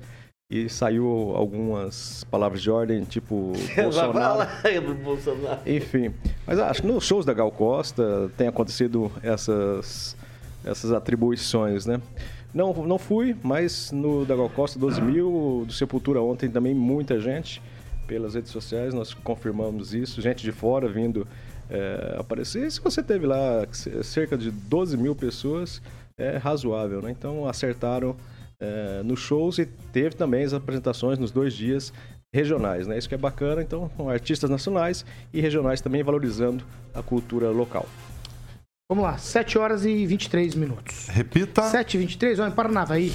[0.49, 4.47] E saiu algumas palavras de ordem, tipo Bolsonaro.
[5.03, 5.60] Bolsonaro.
[5.65, 6.13] Enfim,
[6.47, 10.15] mas acho que nos shows da Gal Costa tem acontecido essas,
[10.63, 11.99] essas atribuições, né?
[12.54, 17.20] Não, não fui, mas no da Gal Costa 12 mil, do Sepultura ontem também muita
[17.20, 17.62] gente
[18.08, 21.28] pelas redes sociais, nós confirmamos isso, gente de fora vindo
[21.70, 22.72] é, aparecer.
[22.72, 23.66] Se você teve lá
[24.04, 25.82] cerca de 12 mil pessoas,
[26.18, 27.10] é razoável, né?
[27.10, 28.16] Então acertaram
[28.60, 31.92] é, nos shows e teve também as apresentações nos dois dias
[32.32, 32.98] regionais, né?
[32.98, 36.63] Isso que é bacana, então, artistas nacionais e regionais também valorizando
[36.94, 37.88] a cultura local.
[38.89, 41.08] Vamos lá, 7 horas e 23 minutos.
[41.08, 41.62] Repita.
[41.62, 43.13] 7 e 23, ó, em Paranavaí,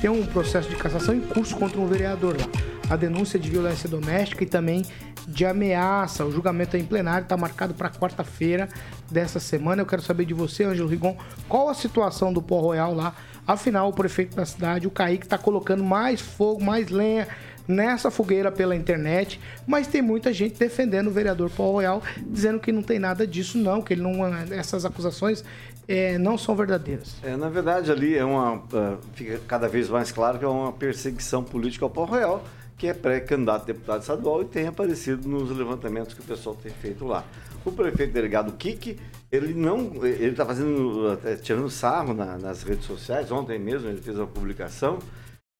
[0.00, 2.46] tem um processo de cassação em curso contra um vereador lá.
[2.90, 4.84] A denúncia de violência doméstica e também
[5.28, 6.24] de ameaça.
[6.24, 8.68] O julgamento é em plenário, está marcado para quarta-feira
[9.08, 9.82] dessa semana.
[9.82, 11.16] Eu quero saber de você, Ângelo Rigon,
[11.48, 13.14] qual a situação do Pó Royal lá?
[13.46, 17.28] Afinal, o prefeito da cidade, o Kaique, está colocando mais fogo, mais lenha
[17.66, 22.70] nessa fogueira pela internet, mas tem muita gente defendendo o vereador Paul Royal, dizendo que
[22.70, 25.44] não tem nada disso não, que ele não, essas acusações
[25.88, 27.16] é, não são verdadeiras.
[27.22, 28.62] É, na verdade, ali é uma.
[28.72, 32.44] ah, fica cada vez mais claro que é uma perseguição política ao Pão Real,
[32.76, 36.72] que é pré-candidato a deputado estadual e tem aparecido nos levantamentos que o pessoal tem
[36.72, 37.24] feito lá.
[37.64, 38.98] O prefeito delegado Kik,
[39.32, 43.30] ele não, ele está fazendo, tirando sarro na, nas redes sociais.
[43.30, 44.98] Ontem mesmo ele fez uma publicação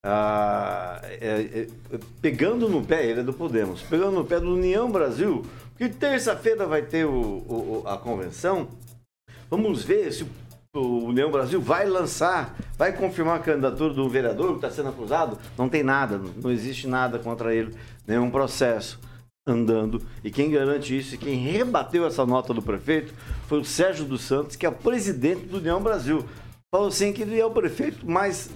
[0.07, 4.91] ah, é, é, pegando no pé, ele é do Podemos, pegando no pé do União
[4.91, 5.43] Brasil,
[5.79, 8.69] que terça-feira vai ter o, o, a convenção.
[9.49, 10.27] Vamos ver se
[10.77, 15.39] o União Brasil vai lançar, vai confirmar a candidatura do vereador que está sendo acusado.
[15.57, 17.75] Não tem nada, não existe nada contra ele,
[18.07, 19.01] nenhum processo
[19.47, 20.03] andando.
[20.23, 23.15] E quem garante isso e quem rebateu essa nota do prefeito
[23.47, 26.25] foi o Sérgio dos Santos, que é o presidente do União Brasil
[26.75, 28.51] falou assim que ele é o prefeito mais,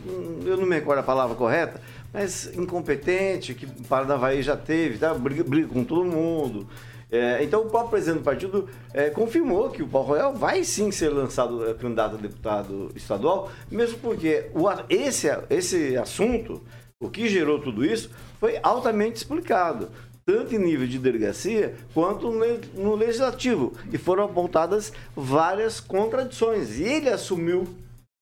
[0.45, 1.81] eu não me recordo a palavra correta,
[2.13, 5.15] mas incompetente, que Paranavaí já teve, tá?
[5.15, 6.67] briga, briga com todo mundo.
[7.13, 10.91] É, então o próprio presidente do partido é, confirmou que o Paulo Royal vai sim
[10.91, 16.61] ser lançado é, candidato a deputado estadual, mesmo porque o, esse, esse assunto,
[16.99, 19.91] o que gerou tudo isso, foi altamente explicado
[20.27, 22.33] tanto em nível de delegacia quanto
[22.75, 23.75] no legislativo.
[23.93, 26.81] E foram apontadas várias contradições.
[26.81, 27.67] E ele assumiu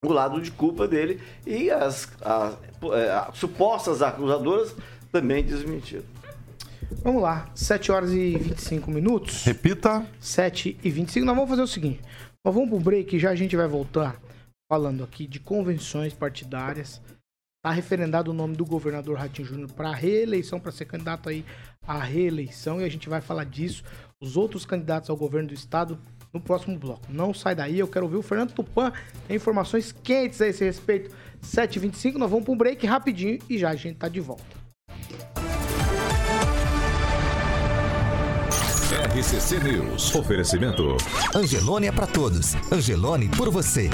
[0.05, 2.59] o lado de culpa dele e as, as,
[2.93, 4.75] é, as supostas acusadoras
[5.11, 6.05] também desmentiram.
[7.03, 9.45] Vamos lá, 7 horas e 25 minutos.
[9.45, 10.07] Repita.
[10.21, 11.27] 7 e 25.
[11.27, 12.01] Nós vamos fazer o seguinte:
[12.45, 14.21] nós vamos pro break e já a gente vai voltar
[14.71, 17.01] falando aqui de convenções partidárias.
[17.59, 21.45] Está referendado o nome do governador Ratinho Júnior para reeleição, para ser candidato aí
[21.85, 23.83] à reeleição, e a gente vai falar disso.
[24.21, 25.99] Os outros candidatos ao governo do estado
[26.33, 27.03] no próximo bloco.
[27.09, 28.93] Não sai daí, eu quero ouvir o Fernando Tupan,
[29.27, 31.15] tem informações quentes a esse respeito.
[31.45, 34.57] 7h25, nós vamos para um break rapidinho e já a gente tá de volta.
[39.17, 40.15] RCC News.
[40.15, 40.97] Oferecimento.
[41.35, 42.55] Angelone é para todos.
[42.71, 43.89] Angelone por você.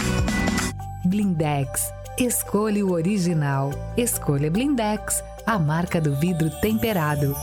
[1.04, 1.92] Blindex.
[2.18, 3.70] Escolha o original.
[3.96, 7.34] Escolha Blindex, a marca do vidro temperado.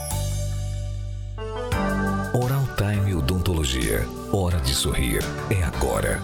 [4.32, 5.18] Hora de sorrir.
[5.50, 6.20] É agora.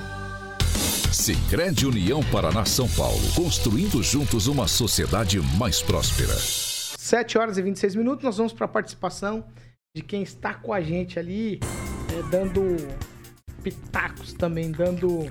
[1.13, 3.19] Sicredi União Paraná São Paulo.
[3.35, 6.33] Construindo juntos uma sociedade mais próspera.
[6.37, 8.25] 7 horas e 26 minutos.
[8.25, 9.45] Nós vamos para a participação
[9.93, 11.59] de quem está com a gente ali,
[12.17, 12.77] é, dando
[13.65, 15.29] pitacos também, dando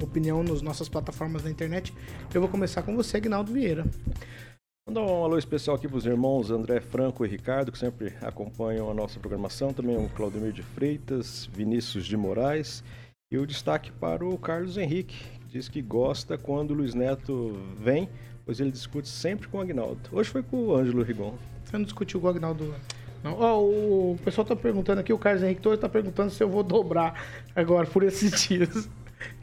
[0.00, 1.92] opinião nas nossas plataformas na internet.
[2.32, 3.84] Eu vou começar com você, Agnaldo Vieira.
[4.84, 8.90] Mandar um alô especial aqui para os irmãos André Franco e Ricardo, que sempre acompanham
[8.90, 9.72] a nossa programação.
[9.72, 12.82] Também o Claudemir de Freitas, Vinícius de Moraes.
[13.30, 17.56] E o destaque para o Carlos Henrique, que diz que gosta quando o Luiz Neto
[17.78, 18.08] vem,
[18.44, 20.00] pois ele discute sempre com o Agnaldo.
[20.10, 21.34] Hoje foi com o Ângelo Rigon.
[21.64, 22.74] Você não discutiu com o Agnaldo?
[23.22, 23.38] Não.
[23.38, 27.24] Oh, o pessoal está perguntando aqui, o Carlos Henrique está perguntando se eu vou dobrar
[27.54, 28.88] agora por esses dias.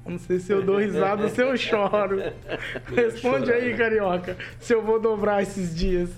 [0.10, 2.22] Não sei se eu dou risada ou se eu choro.
[2.96, 6.10] Responde aí, carioca, se eu vou dobrar esses dias.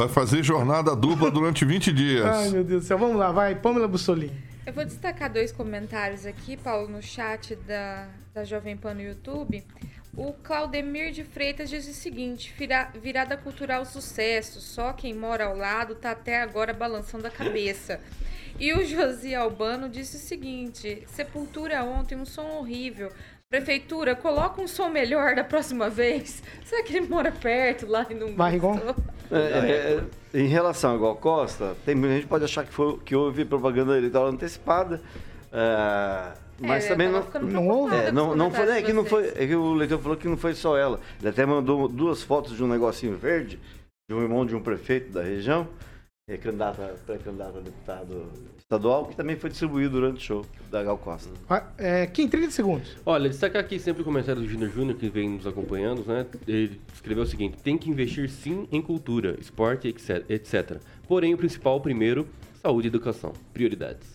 [0.00, 2.24] Vai fazer jornada dupla durante 20 dias.
[2.24, 2.98] Ai, meu Deus do céu.
[2.98, 3.54] Vamos lá, vai.
[3.54, 4.32] Pamela Bussolini.
[4.64, 9.64] Eu vou destacar dois comentários aqui, Paulo, no chat da, da Jovem Pan no YouTube.
[10.16, 12.54] O Claudemir de Freitas diz o seguinte:
[13.00, 17.98] virada cultural sucesso, só quem mora ao lado tá até agora balançando a cabeça.
[18.60, 23.10] E o Josi Albano disse o seguinte: Sepultura ontem, um som horrível.
[23.48, 26.42] Prefeitura, coloca um som melhor da próxima vez.
[26.64, 28.78] Será que ele mora perto lá e não Barrigon?
[29.30, 30.00] É, é,
[30.34, 33.44] é, em relação ao Gal Costa, tem muita gente pode achar que, foi, que houve
[33.44, 35.02] propaganda eleitoral antecipada.
[35.50, 37.94] É, mas É, também não, não houve.
[37.94, 40.36] é, não, não foi, é que não foi, é que o leitor falou que não
[40.36, 41.00] foi só ela.
[41.20, 43.58] Ele até mandou duas fotos de um negocinho verde,
[44.08, 45.66] de um irmão de um prefeito da região,
[46.28, 48.26] é, candidato, a- pré-candidato a deputado
[48.58, 51.28] estadual, que também foi distribuído durante o show da Gal Costa.
[51.48, 52.96] Vai, É, Kim, 30 segundos.
[53.04, 56.24] Olha, destacar aqui sempre o comentário do Júnior Júnior, que vem nos acompanhando, né?
[56.48, 60.24] Ele escreveu o seguinte: tem que investir sim em cultura, esporte, etc.
[60.30, 60.78] etc.
[61.06, 62.26] Porém, o principal, primeiro,
[62.62, 63.32] saúde e educação.
[63.52, 64.11] Prioridades.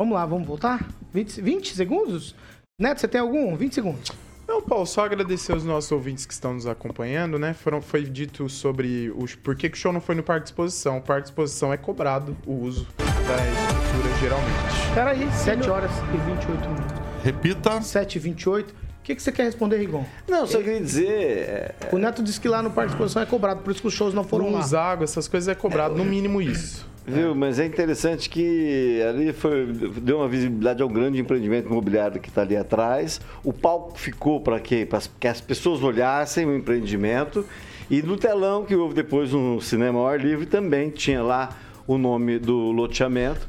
[0.00, 0.88] Vamos lá, vamos voltar?
[1.12, 2.34] 20, 20 segundos?
[2.80, 3.54] Neto, você tem algum?
[3.54, 4.10] 20 segundos.
[4.48, 7.52] Não, Paulo, só agradecer aos nossos ouvintes que estão nos acompanhando, né?
[7.52, 10.52] Foram, foi dito sobre os, por que, que o show não foi no Parque de
[10.52, 10.96] Exposição.
[10.96, 14.94] O Parque de Exposição é cobrado o uso da estrutura geralmente.
[14.94, 16.98] Peraí, 7 horas e 28 minutos.
[17.22, 17.82] Repita.
[17.82, 18.70] 7 e 28.
[18.70, 20.06] O que, que você quer responder, Rigon?
[20.26, 21.10] Não, só queria dizer.
[21.10, 23.88] é, O Neto disse que lá no Parque de Exposição é cobrado, por isso que
[23.88, 24.60] os shows não foram lá.
[24.60, 26.88] Luz, água, essas coisas é cobrado, no mínimo isso.
[27.10, 32.28] Viu, mas é interessante que ali foi, deu uma visibilidade ao grande empreendimento imobiliário que
[32.28, 33.20] está ali atrás.
[33.44, 34.86] O palco ficou para quê?
[34.88, 37.44] Para que as pessoas olhassem o empreendimento.
[37.90, 41.50] E no telão que houve depois no cinema ao ar livre também tinha lá
[41.86, 43.48] o nome do loteamento.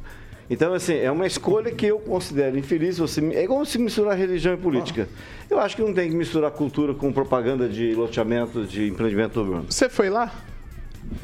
[0.49, 2.97] Então, assim, é uma escolha que eu considero infeliz.
[2.97, 5.07] Você, é como se misturar religião e política.
[5.49, 9.65] Eu acho que não tem que misturar cultura com propaganda de loteamento, de empreendimento urbano.
[9.69, 10.33] Você foi lá?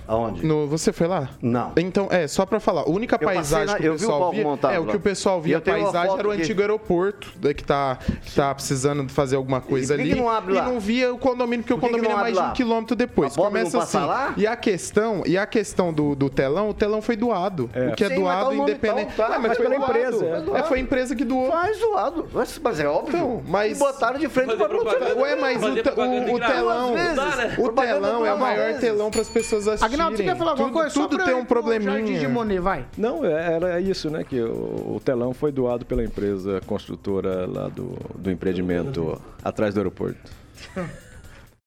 [0.08, 0.46] Aonde?
[0.46, 1.30] No, você foi lá?
[1.42, 1.72] Não.
[1.78, 4.08] Então, é, só pra falar, a única Eu paisagem na- que eu o vi o
[4.08, 6.62] pessoal via, montado é, o que o pessoal E via a paisagem era o antigo
[6.62, 10.10] aeroporto, né, que tá, que tá precisando de fazer alguma coisa que ali.
[10.14, 10.64] que não abre e lá?
[10.66, 12.96] não via o condomínio, porque o Por que que condomínio é mais de um quilômetro
[12.96, 13.36] depois.
[13.36, 13.98] Começa assim.
[13.98, 14.34] lá?
[14.38, 17.70] E a questão, e a questão do, do telão, o telão foi doado.
[17.92, 19.14] O que é Sim, mas doado tá o nome independente.
[19.16, 19.92] tal, tá, Ué, mas mas foi pela doado.
[19.98, 20.58] empresa, é doado.
[20.58, 21.52] É, foi a empresa que doou.
[21.52, 22.28] Faz zoado.
[22.62, 23.16] Mas, é óbvio.
[23.18, 25.16] Então, mas- E botaram de frente pra propaganda.
[25.18, 27.58] Ué, mas o, o, o telão, vezes.
[27.58, 29.94] o telão é o maior telão para as pessoas assistirem.
[29.96, 30.94] Agnaldo, você quer falar alguma tudo, coisa?
[30.94, 32.30] Tudo tem um ir pro Jardim de probleminha.
[32.30, 32.86] Monet, vai.
[32.98, 34.24] Não, é- era isso, né?
[34.24, 39.80] Que o, o telão foi doado pela empresa construtora lá do, do empreendimento atrás do
[39.80, 40.32] aeroporto.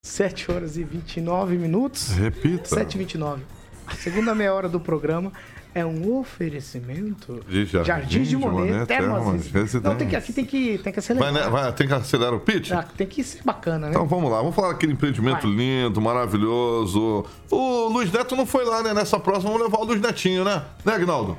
[0.02, 2.08] 7 horas e 29 minutos.
[2.12, 2.64] Repita.
[2.66, 3.42] 7 e 29.
[3.86, 5.32] A segunda meia hora do programa
[5.74, 9.83] é um oferecimento De Jardim de de Monet, Monet, Termas Residências.
[9.83, 11.33] Não, tem que, aqui tem que, tem que Vai, acelerar.
[11.33, 11.48] né?
[11.48, 12.72] Vai, tem que acelerar o pitch?
[12.72, 13.90] Ah, tem que ser bacana, né?
[13.90, 15.56] Então vamos lá, vamos falar daquele empreendimento Vai.
[15.56, 17.24] lindo, maravilhoso.
[17.50, 18.92] O Luiz Neto não foi lá, né?
[18.94, 20.62] Nessa próxima, vamos levar o Luiz Netinho, né?
[20.85, 21.37] Né, Agnaldo?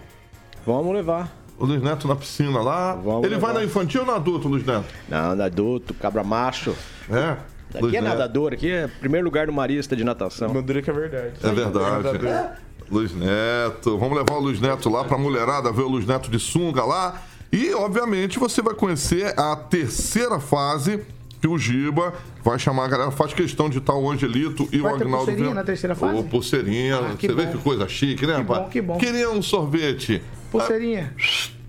[0.66, 1.36] Vamos levar.
[1.58, 2.96] O Luiz Neto na piscina lá.
[2.96, 3.60] Vamos Ele vai levar.
[3.60, 4.86] na infantil ou na adulto, Luiz Neto?
[5.08, 6.76] Não, adulto, cabra macho.
[7.10, 7.38] É?
[7.78, 8.10] Aqui Luiz é Neto.
[8.12, 10.62] nadador, aqui é primeiro lugar do marista de natação.
[10.64, 11.34] Diria que é verdade.
[11.44, 12.50] É verdade.
[12.90, 13.98] Luiz Neto.
[13.98, 17.22] Vamos levar o Luiz Neto lá pra mulherada ver o Luiz Neto de sunga lá.
[17.52, 21.02] E, obviamente, você vai conhecer a terceira fase
[21.42, 23.12] que o Giba vai chamar a galera.
[23.12, 25.18] Faz questão de estar o Angelito e Vai o Agnaldo.
[25.18, 25.56] pulseirinha vendo.
[25.56, 26.20] na terceira fase?
[26.20, 26.98] Ô, pulseirinha.
[26.98, 27.52] Ah, você vê bom.
[27.54, 28.62] que coisa chique, né, Que rapaz?
[28.64, 28.98] bom, que bom.
[28.98, 30.22] Queria um sorvete.
[30.52, 31.14] Pulseirinha.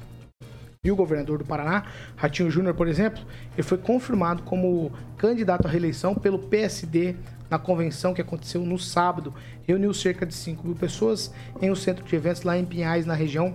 [0.84, 3.22] E o governador do Paraná, Ratinho Júnior, por exemplo,
[3.54, 7.16] ele foi confirmado como candidato à reeleição pelo PSD
[7.48, 9.32] na convenção que aconteceu no sábado.
[9.66, 11.32] Reuniu cerca de 5 mil pessoas
[11.62, 13.54] em um centro de eventos lá em Pinhais, na região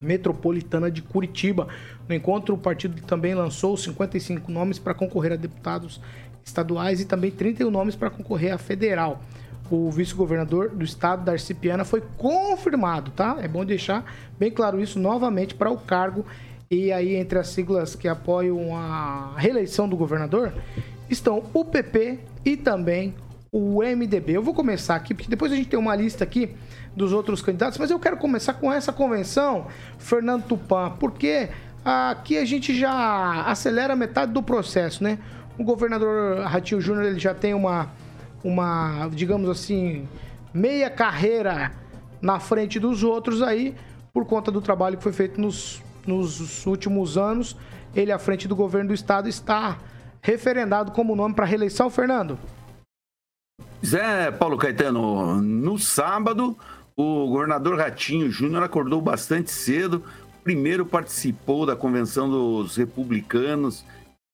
[0.00, 1.68] metropolitana de Curitiba.
[2.08, 6.00] No encontro, o partido também lançou 55 nomes para concorrer a deputados
[6.44, 9.20] estaduais e também 31 nomes para concorrer a federal.
[9.70, 13.38] O vice-governador do estado, Darcy Piana, foi confirmado, tá?
[13.40, 14.04] É bom deixar
[14.38, 16.24] bem claro isso novamente para o cargo.
[16.70, 20.54] E aí, entre as siglas que apoiam a reeleição do governador,
[21.10, 23.14] estão o PP e também
[23.50, 24.36] o MDB.
[24.36, 26.54] Eu vou começar aqui, porque depois a gente tem uma lista aqui
[26.98, 31.48] dos outros candidatos, mas eu quero começar com essa convenção, Fernando Tupan, porque
[31.84, 35.18] aqui a gente já acelera metade do processo, né?
[35.56, 37.88] O governador Ratinho Júnior ele já tem uma,
[38.44, 40.06] uma, digamos assim,
[40.52, 41.72] meia carreira
[42.20, 43.74] na frente dos outros aí,
[44.12, 47.56] por conta do trabalho que foi feito nos, nos últimos anos.
[47.94, 49.78] Ele, à frente do governo do estado, está
[50.20, 52.38] referendado como nome para reeleição, Fernando.
[53.84, 56.58] Zé Paulo Caetano, no sábado,
[56.98, 60.02] o governador Ratinho Júnior acordou bastante cedo.
[60.42, 63.84] Primeiro participou da convenção dos republicanos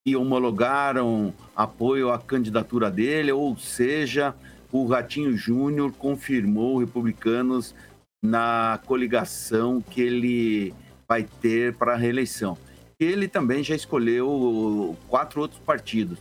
[0.03, 4.33] que homologaram apoio à candidatura dele, ou seja,
[4.71, 7.75] o Ratinho Júnior confirmou republicanos
[8.23, 10.73] na coligação que ele
[11.07, 12.57] vai ter para a reeleição.
[12.99, 16.17] Ele também já escolheu quatro outros partidos.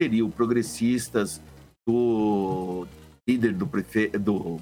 [0.00, 1.42] Seria o Progressistas,
[1.84, 2.86] do
[3.28, 4.08] líder do, prefe...
[4.08, 4.58] do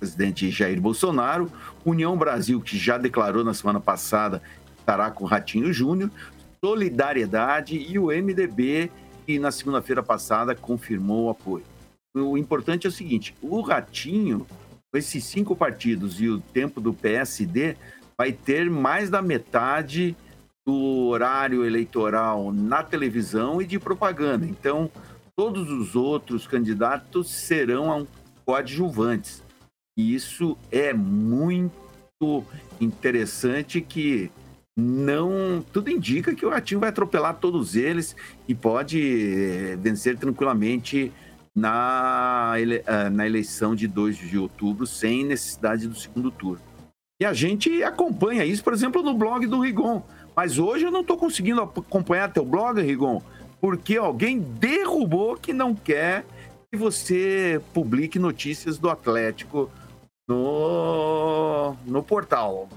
[0.00, 1.50] presidente Jair Bolsonaro,
[1.84, 4.42] União Brasil, que já declarou na semana passada
[4.74, 6.10] que estará com o Ratinho Júnior,
[6.62, 8.90] Solidariedade e o MDB,
[9.24, 11.64] que na segunda-feira passada confirmou o apoio.
[12.12, 14.44] O importante é o seguinte: o Ratinho,
[14.90, 17.76] com esses cinco partidos e o tempo do PSD,
[18.18, 20.16] vai ter mais da metade
[20.66, 24.44] do horário eleitoral na televisão e de propaganda.
[24.44, 24.90] Então,
[25.34, 28.06] todos os outros candidatos serão
[28.44, 29.42] coadjuvantes.
[29.96, 32.44] E isso é muito
[32.80, 34.30] interessante que
[34.76, 38.16] não tudo indica que o Ratinho vai atropelar todos eles
[38.48, 41.12] e pode eh, vencer tranquilamente
[41.54, 46.62] na, ele, ah, na eleição de 2 de outubro sem necessidade do segundo turno.
[47.20, 50.02] E a gente acompanha isso, por exemplo, no blog do Rigon.
[50.34, 53.20] Mas hoje eu não estou conseguindo acompanhar teu blog, Rigon,
[53.60, 56.24] porque alguém derrubou que não quer
[56.70, 59.70] que você publique notícias do Atlético
[60.28, 62.68] no, no portal.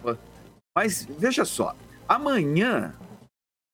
[0.76, 1.76] Mas veja só,
[2.08, 2.94] amanhã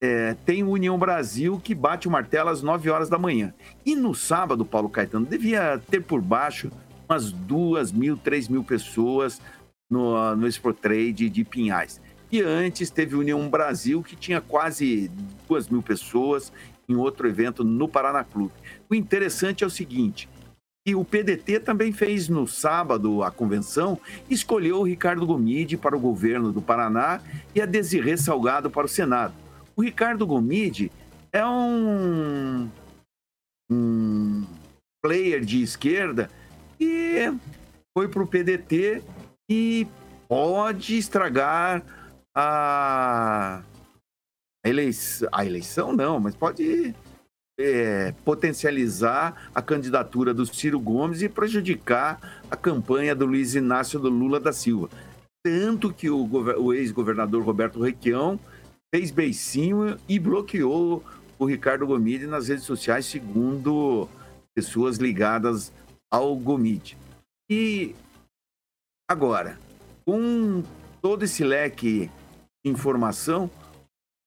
[0.01, 3.53] é, tem o União Brasil que bate o martelo às 9 horas da manhã.
[3.85, 6.69] E no sábado, Paulo Caetano, devia ter por baixo
[7.07, 9.41] umas duas mil, três mil pessoas
[9.89, 12.01] no, no Expo Trade de Pinhais.
[12.31, 15.09] E antes teve União Brasil, que tinha quase
[15.47, 16.53] duas mil pessoas
[16.89, 18.53] em outro evento no Paraná Clube.
[18.89, 20.27] O interessante é o seguinte,
[20.85, 25.99] que o PDT também fez no sábado a convenção, escolheu o Ricardo Gomide para o
[25.99, 27.21] governo do Paraná
[27.53, 29.33] e a Desirê Salgado para o Senado.
[29.75, 30.91] O Ricardo Gomide
[31.31, 32.67] é um,
[33.71, 34.43] um
[35.01, 36.29] player de esquerda
[36.77, 37.31] que
[37.95, 39.03] foi para o PDT
[39.49, 39.87] e
[40.27, 41.83] pode estragar
[42.35, 43.61] a,
[44.67, 46.93] eleição, a eleição não, mas pode
[47.59, 54.09] é, potencializar a candidatura do Ciro Gomes e prejudicar a campanha do Luiz Inácio do
[54.09, 54.89] Lula da Silva.
[55.43, 58.39] Tanto que o, o ex-governador Roberto Requião
[58.93, 61.03] fez beicinho e bloqueou
[61.37, 64.09] o Ricardo Gomide nas redes sociais, segundo
[64.53, 65.71] pessoas ligadas
[66.11, 66.97] ao Gomide.
[67.49, 67.95] E
[69.09, 69.57] agora,
[70.05, 70.63] com
[71.01, 72.11] todo esse leque
[72.63, 73.49] de informação,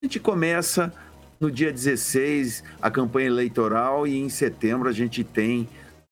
[0.03, 0.93] a gente começa
[1.39, 5.69] no dia 16 a campanha eleitoral e em setembro a gente tem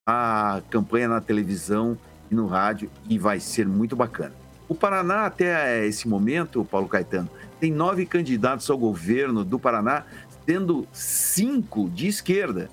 [0.09, 1.99] a campanha na televisão
[2.31, 4.33] e no rádio e vai ser muito bacana.
[4.69, 7.29] O Paraná, até esse momento, Paulo Caetano,
[7.59, 10.05] tem nove candidatos ao governo do Paraná,
[10.47, 12.71] tendo cinco de esquerda.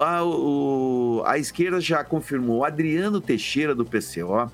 [0.00, 4.50] A, o, a esquerda já confirmou Adriano Teixeira, do PCO,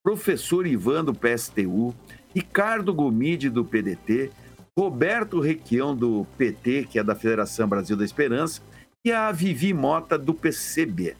[0.00, 1.92] professor Ivan, do PSTU,
[2.32, 4.30] Ricardo Gomide, do PDT,
[4.76, 8.60] Roberto Requião, do PT, que é da Federação Brasil da Esperança,
[9.04, 11.16] e a Vivi Mota, do PCB.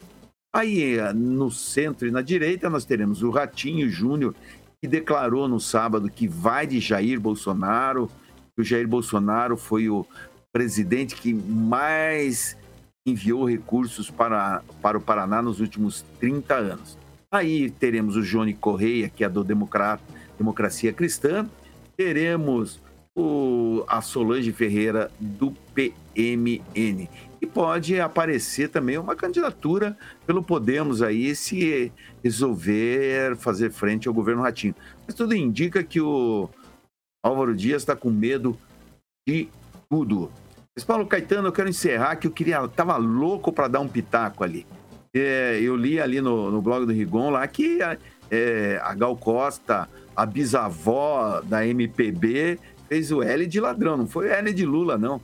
[0.53, 4.35] Aí, no centro e na direita, nós teremos o Ratinho Júnior
[4.81, 8.09] que declarou no sábado que vai de Jair Bolsonaro.
[8.57, 10.05] O Jair Bolsonaro foi o
[10.51, 12.57] presidente que mais
[13.05, 16.97] enviou recursos para, para o Paraná nos últimos 30 anos.
[17.31, 20.03] Aí teremos o Johnny Correia, que é do Democrata,
[20.37, 21.49] Democracia Cristã.
[21.97, 22.81] Teremos
[23.15, 27.09] o, a Solange Ferreira, do PMN.
[27.41, 31.91] E pode aparecer também uma candidatura pelo Podemos aí, se
[32.23, 34.75] resolver fazer frente ao governo Ratinho.
[35.05, 36.49] Mas tudo indica que o
[37.23, 38.57] Álvaro Dias está com medo
[39.27, 39.47] de
[39.89, 40.31] tudo.
[40.75, 44.43] Mas, Paulo Caetano, eu quero encerrar que eu queria, tava louco para dar um pitaco
[44.43, 44.67] ali.
[45.15, 47.79] É, eu li ali no, no, blog do Rigon lá que
[48.29, 54.29] é, a Gal Costa, a bisavó da MPB, fez o L de ladrão, não foi
[54.29, 55.21] L de Lula, não.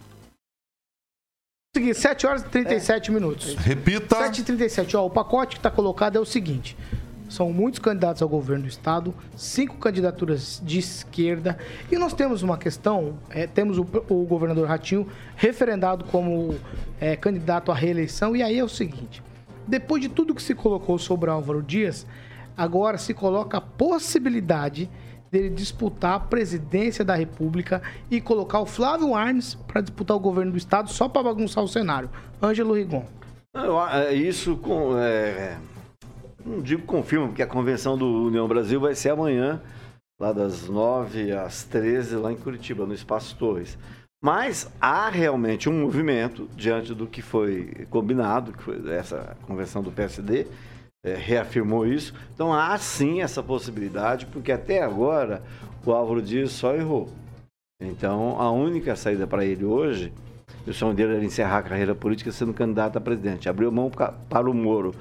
[1.75, 3.13] Seguinte, 7 horas e 37 é.
[3.13, 3.55] minutos.
[3.55, 4.15] Repita.
[4.17, 4.97] 7 e 37.
[4.97, 6.75] Ó, o pacote que está colocado é o seguinte:
[7.29, 11.57] são muitos candidatos ao governo do estado, cinco candidaturas de esquerda,
[11.89, 15.07] e nós temos uma questão: é, temos o, o, governador Ratinho
[15.37, 16.55] referendado como
[16.99, 19.23] é, candidato à reeleição, e aí é o seguinte:
[19.65, 22.05] depois de tudo que se colocou sobre Álvaro Dias,
[22.57, 24.89] agora se coloca a possibilidade
[25.31, 30.51] dele disputar a presidência da República e colocar o Flávio Arnes para disputar o governo
[30.51, 32.09] do estado só para bagunçar o cenário.
[32.43, 33.05] Ângelo Rigon.
[33.93, 35.57] É, isso com, é,
[36.45, 39.61] não digo confirma, porque a convenção do União Brasil vai ser amanhã,
[40.19, 43.77] lá das 9 às 13, lá em Curitiba, no Espaço Torres.
[44.23, 49.91] Mas há realmente um movimento diante do que foi combinado, que foi essa convenção do
[49.91, 50.45] PSD,
[51.03, 52.13] é, reafirmou isso.
[52.33, 55.41] Então há sim essa possibilidade, porque até agora
[55.85, 57.09] o Álvaro Dias só errou.
[57.81, 60.13] Então a única saída para ele hoje,
[60.67, 63.49] o sonho dele era encerrar a carreira política sendo candidato a presidente.
[63.49, 64.93] Abriu mão para o Moro.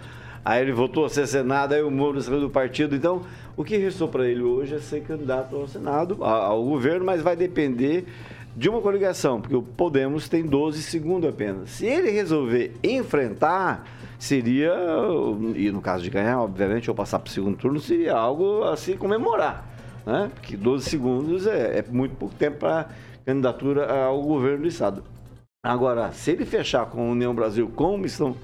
[0.42, 2.96] Aí ele voltou a ser Senado, aí o Moro saiu do partido.
[2.96, 3.22] Então,
[3.54, 7.36] o que restou para ele hoje é ser candidato ao Senado, ao governo, mas vai
[7.36, 8.06] depender
[8.56, 11.70] de uma coligação, porque o Podemos tem 12 segundos apenas.
[11.70, 13.86] Se ele resolver enfrentar,
[14.18, 14.74] seria,
[15.54, 18.76] e no caso de ganhar, obviamente, ou passar para o segundo turno, seria algo a
[18.76, 19.66] se comemorar.
[20.04, 20.30] Né?
[20.34, 22.88] Porque 12 segundos é, é muito pouco tempo para
[23.24, 25.04] candidatura ao governo do Estado.
[25.64, 28.34] Agora, se ele fechar com a União Brasil, como estão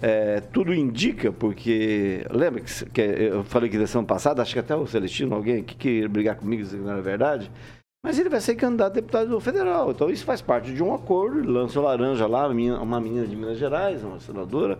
[0.00, 4.58] é, tudo indica, porque lembra que, que, eu falei que na semana passada, acho que
[4.58, 7.48] até o Celestino, alguém que queria brigar comigo, se não era verdade,
[8.04, 9.92] mas ele vai ser candidato a deputado federal.
[9.92, 11.48] Então isso faz parte de um acordo.
[11.48, 14.76] Lança o laranja lá, uma menina de Minas Gerais, uma senadora,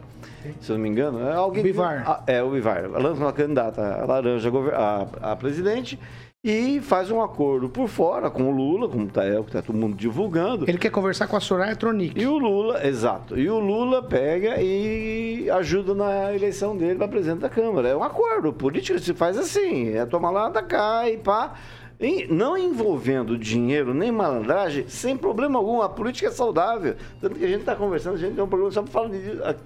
[0.61, 1.21] se eu não me engano.
[1.21, 1.63] É alguém.
[1.63, 2.25] Bivar.
[2.25, 2.91] Que, é, o Bivar.
[2.91, 6.01] Lança uma candidata a laranja a, a presidente
[6.43, 9.95] e faz um acordo por fora com o Lula, como está é, tá todo mundo
[9.95, 10.69] divulgando.
[10.69, 12.21] Ele quer conversar com a Soraya Tronic.
[12.21, 13.39] E o Lula, exato.
[13.39, 17.87] E o Lula pega e ajuda na eleição dele para presidente da Câmara.
[17.87, 18.53] É um acordo.
[18.53, 21.55] Política se faz assim, é tomar lá da cá e pá
[22.29, 25.81] não envolvendo dinheiro nem malandragem, sem problema algum.
[25.81, 26.97] A política é saudável.
[27.21, 29.11] Tanto que a gente está conversando, a gente tem um programa só para falar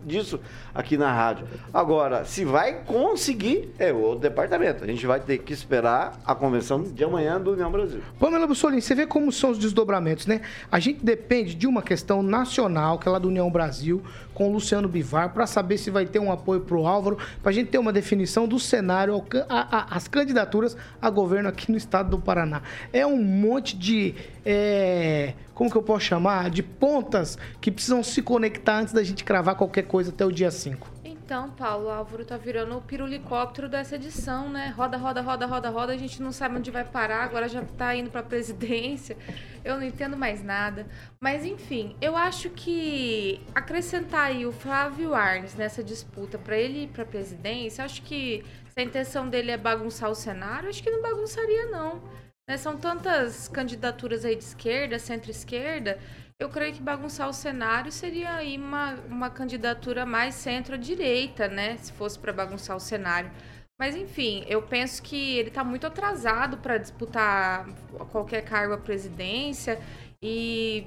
[0.04, 0.38] disso
[0.74, 1.46] aqui na rádio.
[1.72, 4.84] Agora, se vai conseguir, é outro departamento.
[4.84, 8.00] A gente vai ter que esperar a convenção de amanhã do União Brasil.
[8.18, 10.42] Pamela Bussolini, você vê como são os desdobramentos, né?
[10.70, 14.02] A gente depende de uma questão nacional, que é lá do União Brasil,
[14.36, 17.48] com o Luciano Bivar, para saber se vai ter um apoio para o Álvaro, para
[17.48, 21.78] a gente ter uma definição do cenário, a, a, as candidaturas a governo aqui no
[21.78, 22.60] estado do Paraná.
[22.92, 24.14] É um monte de.
[24.44, 26.50] É, como que eu posso chamar?
[26.50, 30.50] De pontas que precisam se conectar antes da gente cravar qualquer coisa até o dia
[30.50, 30.95] 5.
[31.26, 34.68] Então, Paulo, Álvaro tá virando o pirulicóptero dessa edição, né?
[34.68, 37.96] Roda, roda, roda, roda, roda, a gente não sabe onde vai parar, agora já tá
[37.96, 39.16] indo pra presidência.
[39.64, 40.86] Eu não entendo mais nada.
[41.20, 46.88] Mas, enfim, eu acho que acrescentar aí o Flávio Arnes nessa disputa para ele ir
[46.90, 51.02] pra presidência, acho que se a intenção dele é bagunçar o cenário, acho que não
[51.02, 52.00] bagunçaria, não.
[52.48, 52.56] Né?
[52.56, 55.98] São tantas candidaturas aí de esquerda, centro-esquerda,
[56.38, 61.76] eu creio que bagunçar o cenário seria aí uma, uma candidatura mais centro-direita, né?
[61.78, 63.30] Se fosse para bagunçar o cenário.
[63.78, 67.66] Mas enfim, eu penso que ele está muito atrasado para disputar
[68.10, 69.78] qualquer cargo à presidência
[70.22, 70.86] e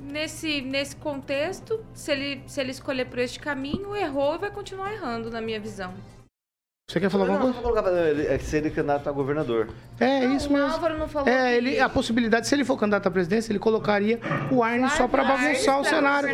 [0.00, 4.92] nesse, nesse contexto, se ele, se ele escolher por este caminho, errou e vai continuar
[4.92, 5.94] errando, na minha visão.
[6.86, 7.90] Você quer falar alguma coisa?
[8.10, 9.70] Ele, é ser ele candidato a governador.
[9.98, 10.68] É, não, isso mesmo.
[10.68, 13.58] O Álvaro não falou é, ele, a possibilidade, se ele for candidato à presidência, ele
[13.58, 14.20] colocaria
[14.50, 16.28] o Arne só para bagunçar o cenário.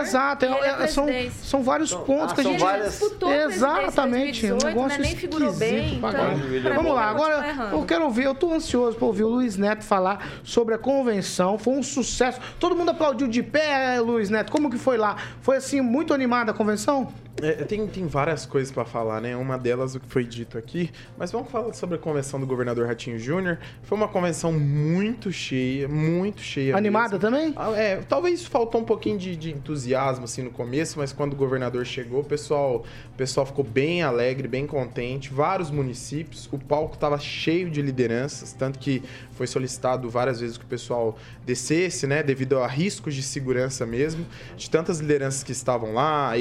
[0.00, 0.44] Exato.
[0.44, 1.08] É, é, são,
[1.42, 2.90] são vários então, pontos ah, que a gente várias...
[2.92, 3.32] disputou.
[3.32, 4.46] Exatamente.
[4.46, 5.04] 2018, um negócio né?
[5.04, 5.96] Nem figurou bem.
[5.96, 9.82] Então, Vamos lá, agora eu quero ouvir, eu tô ansioso para ouvir o Luiz Neto
[9.82, 11.58] falar sobre a convenção.
[11.58, 12.40] Foi um sucesso.
[12.60, 14.52] Todo mundo aplaudiu de pé, Luiz Neto.
[14.52, 15.16] Como que foi lá?
[15.40, 17.12] Foi assim, muito animada a convenção?
[17.42, 19.36] É, tem, tem várias coisas para falar, né?
[19.36, 22.86] Uma delas o que foi dito aqui, mas vamos falar sobre a convenção do governador
[22.86, 23.58] Ratinho Júnior.
[23.82, 26.76] Foi uma convenção muito cheia, muito cheia.
[26.76, 27.20] Animada mesmo.
[27.20, 27.54] também?
[27.56, 31.36] Ah, é, talvez faltou um pouquinho de, de, entusiasmo assim no começo, mas quando o
[31.36, 35.32] governador chegou, o pessoal, o pessoal ficou bem alegre, bem contente.
[35.32, 40.64] Vários municípios, o palco estava cheio de lideranças, tanto que foi solicitado várias vezes que
[40.64, 41.16] o pessoal
[41.46, 44.26] descesse, né, devido a riscos de segurança mesmo,
[44.56, 46.36] de tantas lideranças que estavam lá,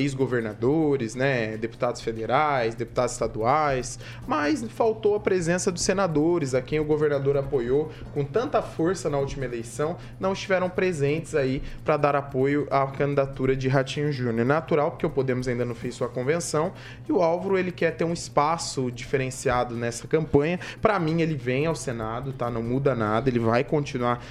[0.87, 6.85] ex-governadores, né, deputados federais, deputados estaduais, mas faltou a presença dos senadores, a quem o
[6.85, 12.67] governador apoiou com tanta força na última eleição, não estiveram presentes aí para dar apoio
[12.69, 14.45] à candidatura de Ratinho Júnior.
[14.45, 16.71] Natural, porque o Podemos ainda não fez sua convenção
[17.07, 20.59] e o Álvaro ele quer ter um espaço diferenciado nessa campanha.
[20.81, 22.49] Para mim, ele vem ao Senado, tá?
[22.49, 24.21] Não muda nada, ele vai continuar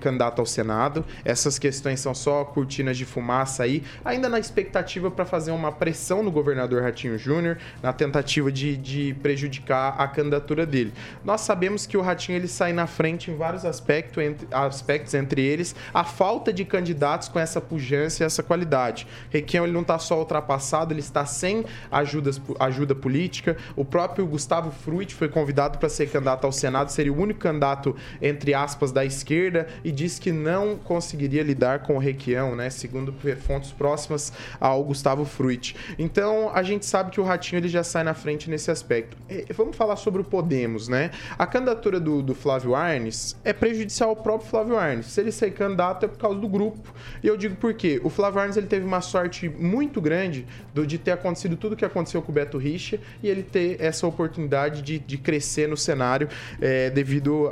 [0.00, 1.04] candidato candidato ao Senado.
[1.24, 5.95] Essas questões são só cortinas de fumaça aí, ainda na expectativa para fazer uma pressão
[6.22, 10.92] no governador Ratinho Júnior, na tentativa de, de prejudicar a candidatura dele.
[11.24, 15.42] Nós sabemos que o Ratinho ele sai na frente em vários aspectos, entre, aspectos, entre
[15.42, 19.06] eles a falta de candidatos com essa pujança e essa qualidade.
[19.30, 23.56] Requião ele não está só ultrapassado, ele está sem ajudas, ajuda política.
[23.74, 27.96] O próprio Gustavo Fruit foi convidado para ser candidato ao Senado, seria o único candidato,
[28.20, 32.70] entre aspas, da esquerda e disse que não conseguiria lidar com o Requião, né?
[32.70, 35.76] Segundo fontes próximas ao Gustavo Fruit.
[35.98, 39.16] Então, a gente sabe que o Ratinho ele já sai na frente nesse aspecto.
[39.28, 41.10] E, vamos falar sobre o Podemos, né?
[41.38, 45.06] A candidatura do, do Flávio Arnes é prejudicial ao próprio Flávio Arnes.
[45.06, 46.92] Se ele ser candidato é por causa do grupo.
[47.22, 48.00] E eu digo por quê?
[48.02, 51.76] O Flávio Arnes ele teve uma sorte muito grande do, de ter acontecido tudo o
[51.76, 55.76] que aconteceu com o Beto Richa e ele ter essa oportunidade de, de crescer no
[55.76, 56.28] cenário
[56.60, 57.50] é, devido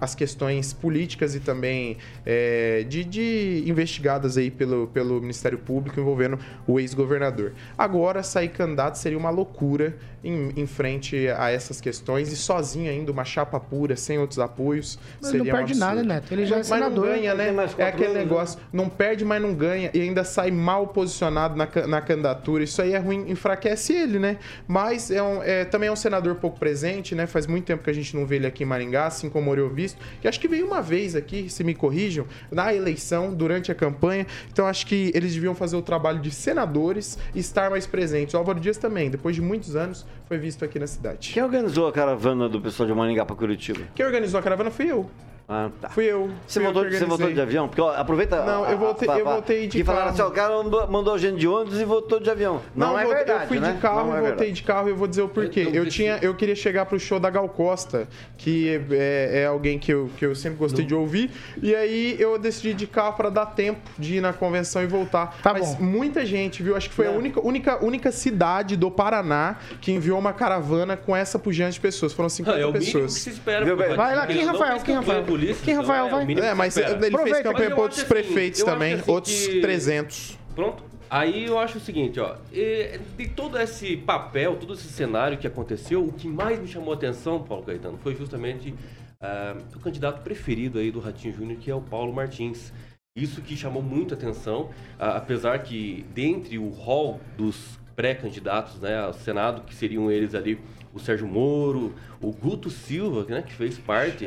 [0.00, 6.00] às questões políticas e também também é, de, de, investigadas aí pelo, pelo Ministério Público
[6.00, 7.52] envolvendo o ex-governador.
[7.76, 13.10] Agora, sair candidato seria uma loucura em, em frente a essas questões e sozinho ainda,
[13.10, 14.98] uma chapa pura, sem outros apoios.
[15.20, 16.32] Mas seria não perde um nada, Neto.
[16.32, 17.06] Ele já é mas, mas senador.
[17.06, 17.54] não ganha, né?
[17.78, 18.22] É aquele anos, né?
[18.22, 18.60] negócio.
[18.72, 19.90] Não perde, mas não ganha.
[19.94, 22.62] E ainda sai mal posicionado na, na candidatura.
[22.62, 24.38] Isso aí é ruim, enfraquece ele, né?
[24.68, 27.26] Mas é um, é, também é um senador pouco presente, né?
[27.26, 29.52] Faz muito tempo que a gente não vê ele aqui em Maringá, assim como o
[29.52, 29.98] Oreo Visto.
[30.20, 34.26] Que acho que veio uma vez aqui, se me corrijam, na eleição, durante a campanha.
[34.52, 38.34] Então acho que eles deviam fazer o trabalho de senadores e estar mais presentes.
[38.34, 41.32] O Álvaro Dias também, depois de muitos anos, foi visto aqui na cidade.
[41.32, 43.80] Quem organizou a caravana do pessoal de Maringá para Curitiba?
[43.94, 45.10] Quem organizou a caravana fui eu.
[45.52, 45.88] Ah, tá.
[45.88, 46.30] Fui eu.
[46.46, 47.66] Você Fui eu voltou, que você voltou de avião?
[47.66, 48.44] Porque ó, aproveita.
[48.44, 50.14] Não, eu voltei- eu voltei de Que falaram carro.
[50.14, 52.62] assim, ó, o cara mandou, mandou a gente de ônibus e voltou de avião.
[52.72, 53.72] Não, é eu voltei- verdade, Eu fui né?
[53.72, 55.62] de carro Não é e voltei de carro e eu vou dizer o porquê.
[55.62, 58.06] Eu- Eu, eu tinha, eu queria chegar pro show da Gal Costa,
[58.38, 61.32] que é, é alguém que eu, que eu sempre gostei de ouvir.
[61.60, 65.36] E aí eu decidi de carro para dar tempo de ir na convenção e voltar.
[65.42, 65.82] Tá Mas bom.
[65.82, 66.76] muita gente, viu?
[66.76, 71.16] Acho que foi a única, única, única cidade do Paraná que enviou uma caravana com
[71.16, 72.12] essa pujança de pessoas.
[72.12, 73.12] Foram 50 É o mínimo que pessoas.
[73.14, 73.64] se espera.
[73.96, 74.78] Vai lá, quem, não Rafael?
[74.80, 75.39] Quem, Rafael?
[75.62, 76.24] Quem, então Rafael, é vai?
[76.24, 76.92] o mínimo É, que mas espera.
[76.92, 77.42] ele fez Aproveita.
[77.42, 80.38] campanha Mas para outros acho assim, prefeitos eu acho também, assim outros que- 300.
[80.54, 80.84] Pronto.
[81.08, 85.46] Aí eu acho o seguinte, ó, e, de todo esse papel, todo esse cenário que
[85.46, 88.72] aconteceu, o que mais me chamou a atenção, Paulo Caetano, foi justamente
[89.20, 92.72] ah, o candidato preferido aí do Ratinho Júnior, que é o Paulo Martins.
[93.16, 94.70] Isso que chamou muito a atenção,
[95.00, 100.58] ah, apesar que dentre o hall dos pré-candidatos, né, ao Senado, que seriam eles ali
[100.92, 104.26] o Sérgio Moro, o Guto Silva, né, que fez parte.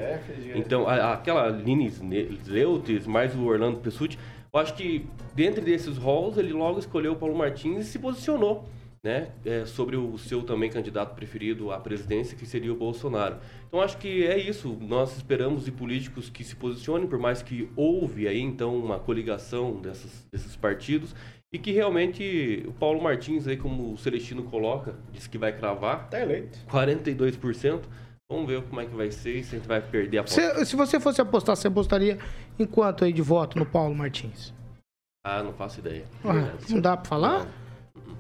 [0.56, 2.02] Então, a- aquela Lines
[2.48, 4.18] Leutes, mais o Orlando Pessutti,
[4.54, 5.06] eu acho que
[5.36, 8.64] dentre desses halls ele logo escolheu o Paulo Martins e se posicionou,
[9.04, 13.36] né, é, sobre o seu também candidato preferido à presidência, que seria o Bolsonaro.
[13.68, 14.78] Então, acho que é isso.
[14.80, 19.82] Nós esperamos de políticos que se posicionem, por mais que houve aí então uma coligação
[19.82, 21.14] dessas, desses partidos
[21.54, 26.10] e que realmente o Paulo Martins aí, como o Celestino coloca, disse que vai cravar
[26.10, 26.58] Tá eleito.
[26.68, 27.82] 42%.
[28.32, 30.56] Vamos ver como é que vai ser e se a gente vai perder a aposta.
[30.60, 32.18] Se, se você fosse apostar, você apostaria
[32.58, 34.52] em quanto aí de voto no Paulo Martins?
[35.24, 36.06] Ah, não faço ideia.
[36.26, 37.48] Ah, não dá pra falar?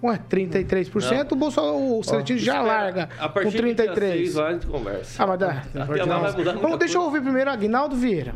[0.04, 4.14] Ué, 33%, o Bolsonaro, o Celestino já larga A com partir dia 33.
[4.18, 5.24] 6 lá a gente conversa.
[5.24, 5.50] Ah, mas dá.
[5.50, 8.36] Até lá vai mudar muita Vamos, deixa eu ouvir primeiro Aguinaldo Vieira.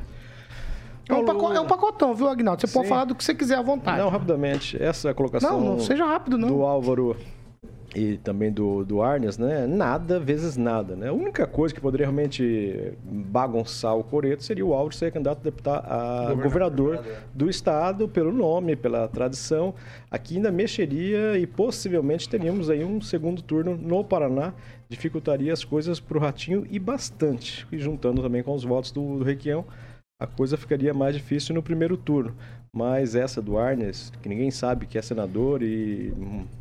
[1.10, 2.62] É um, paco- é um pacotão, viu, Aguinaldo?
[2.62, 2.89] Você pode Sim.
[2.89, 3.97] falar do que você quiser à vontade.
[3.99, 6.47] Não, rapidamente, essa colocação Não, não seja rápido, não.
[6.49, 7.16] do Álvaro
[7.95, 9.66] e também do, do Arnes, né?
[9.66, 11.08] Nada vezes nada, né?
[11.08, 15.43] A única coisa que poderia realmente bagunçar o coreto seria o Álvaro ser candidato a,
[15.43, 17.03] deputado, a governador,
[17.34, 19.74] do estado pelo nome, pela tradição.
[20.12, 24.53] Aqui ainda mexeria e possivelmente teríamos aí um segundo turno no Paraná.
[24.89, 27.66] Dificultaria as coisas para o Ratinho e bastante.
[27.72, 29.66] E juntando também com os votos do, do Requião,
[30.20, 32.36] a coisa ficaria mais difícil no primeiro turno.
[32.74, 36.13] Mas essa do Arnes, que ninguém sabe que é senador e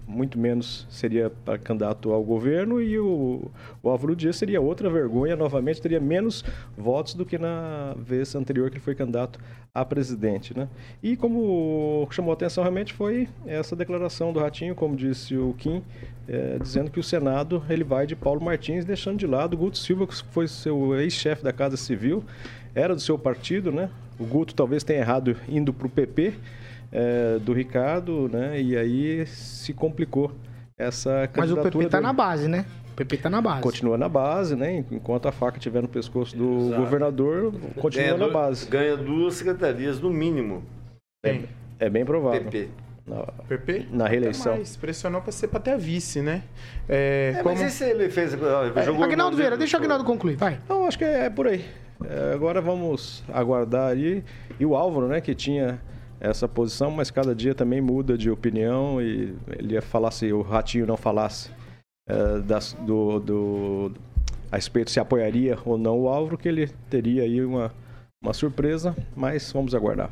[0.06, 3.50] muito menos seria para candidato ao governo, e o,
[3.82, 6.44] o Álvaro Dias seria outra vergonha, novamente teria menos
[6.76, 9.38] votos do que na vez anterior que ele foi candidato
[9.74, 10.56] a presidente.
[10.56, 10.68] Né?
[11.02, 15.82] E como chamou atenção realmente foi essa declaração do Ratinho, como disse o Kim,
[16.28, 19.76] eh, dizendo que o Senado ele vai de Paulo Martins, deixando de lado o Guto
[19.76, 22.24] Silva, que foi seu ex-chefe da Casa Civil,
[22.76, 23.88] era do seu partido, né?
[24.18, 26.34] O Guto talvez tenha errado indo para o PP
[26.92, 28.60] eh, do Ricardo, né?
[28.60, 30.30] E aí se complicou
[30.78, 32.06] essa Mas o candidatura PP tá dele.
[32.06, 32.64] na base, né?
[32.92, 33.62] O PP tá na base.
[33.62, 34.84] Continua na base, né?
[34.90, 36.80] Enquanto a faca estiver no pescoço do Exato.
[36.82, 38.66] governador, continua Ganha na base.
[38.68, 40.62] Ganha duas secretarias no mínimo.
[41.22, 41.44] Tem.
[41.78, 42.42] É bem provável.
[42.44, 42.68] PP.
[43.06, 43.86] Na, PP?
[43.90, 44.52] na reeleição.
[44.52, 46.42] Até mais, pressionou pra ser pra ter a vice, né?
[46.88, 47.54] É, É, como...
[47.54, 48.32] mas esse ele fez.
[48.32, 50.58] jogou Aguinaldo no- Vieira, deixa o Aguinaldo concluir, vai.
[50.68, 51.64] Não, acho que é por aí.
[52.04, 54.22] É, agora vamos aguardar aí.
[54.58, 55.80] E o Álvaro, né, que tinha
[56.20, 60.40] essa posição, mas cada dia também muda de opinião e ele ia falar se o
[60.42, 61.50] Ratinho não falasse
[62.08, 63.92] é, das- do, do-
[64.50, 67.72] a respeito se apoiaria ou não o Álvaro, que ele teria aí uma,
[68.22, 70.10] uma surpresa, mas vamos aguardar.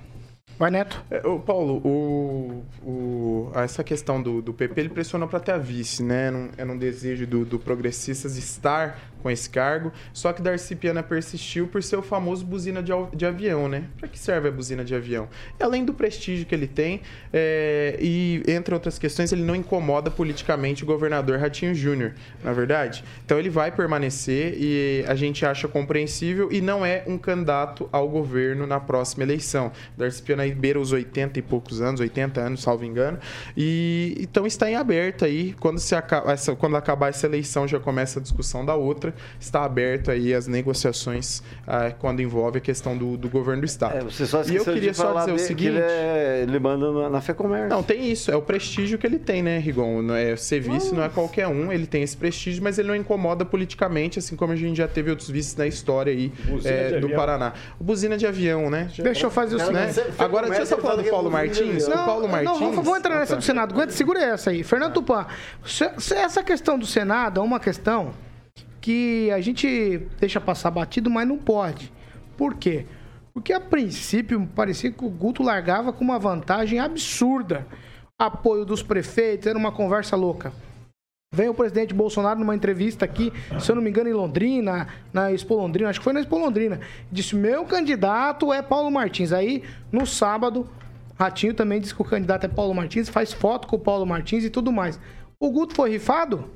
[0.58, 1.02] Vai, Neto.
[1.10, 5.58] É, ô, Paulo, o, o- essa questão do, do PP, ele pressionou para ter a
[5.58, 6.26] vice, né?
[6.26, 9.90] Era um, era um desejo do, do Progressistas estar com esse cargo.
[10.12, 13.84] Só que Darcy Piana persistiu por ser o famoso buzina de, de avião, né?
[13.98, 15.26] Para que serve a buzina de avião?
[15.58, 17.00] E além do prestígio que ele tem,
[17.32, 22.12] é, e entre outras questões, ele não incomoda politicamente o governador Ratinho Júnior,
[22.42, 23.02] na verdade.
[23.24, 28.06] Então ele vai permanecer e a gente acha compreensível e não é um candidato ao
[28.06, 29.72] governo na próxima eleição.
[29.96, 33.18] Darcy Piana beira os 80 e poucos anos, 80 anos, salvo engano.
[33.56, 35.54] E então está em aberto aí.
[35.58, 39.13] Quando, se aca- essa- quando acabar essa eleição, já começa a discussão da outra.
[39.38, 43.96] Está aberto aí às negociações ah, quando envolve a questão do, do governo do Estado.
[43.96, 45.68] É, você só e eu queria de só falar dizer o seguinte...
[45.68, 47.68] Ele, é- ele manda na, na Fé Comércio.
[47.68, 48.30] Não, tem isso.
[48.30, 50.02] É o prestígio que ele tem, né, Rigon?
[50.02, 51.72] Não é, ser vice não é qualquer um.
[51.72, 55.10] Ele tem esse prestígio, mas ele não incomoda politicamente, assim como a gente já teve
[55.10, 56.32] outros vices na história aí
[56.64, 57.18] é, do avião.
[57.18, 57.52] Paraná.
[57.80, 58.88] Buzina de avião, né?
[58.98, 59.92] Deixa eu fazer o né?
[59.92, 60.14] seguinte.
[60.18, 61.86] Agora, deixa eu só falar do Paulo Martins.
[61.86, 62.60] O Paulo Martins...
[62.60, 63.46] Não, vamos, entrar nessa Ah, do tá.
[63.46, 63.74] Senado.
[63.74, 64.62] Aguenta, segura essa aí.
[64.62, 65.26] Fernando Tupan,
[66.16, 68.12] essa questão do Senado é uma questão
[68.84, 71.90] que a gente deixa passar batido, mas não pode.
[72.36, 72.84] Por quê?
[73.32, 77.66] Porque a princípio parecia que o Guto largava com uma vantagem absurda.
[78.18, 80.52] Apoio dos prefeitos, era uma conversa louca.
[81.32, 85.32] Vem o presidente Bolsonaro numa entrevista aqui, se eu não me engano, em Londrina, na
[85.32, 86.78] Expo Londrina, acho que foi na Expo Londrina.
[87.10, 89.32] Disse: meu candidato é Paulo Martins.
[89.32, 90.68] Aí, no sábado,
[91.18, 94.44] Ratinho também disse que o candidato é Paulo Martins, faz foto com o Paulo Martins
[94.44, 95.00] e tudo mais.
[95.40, 96.50] O Guto foi rifado?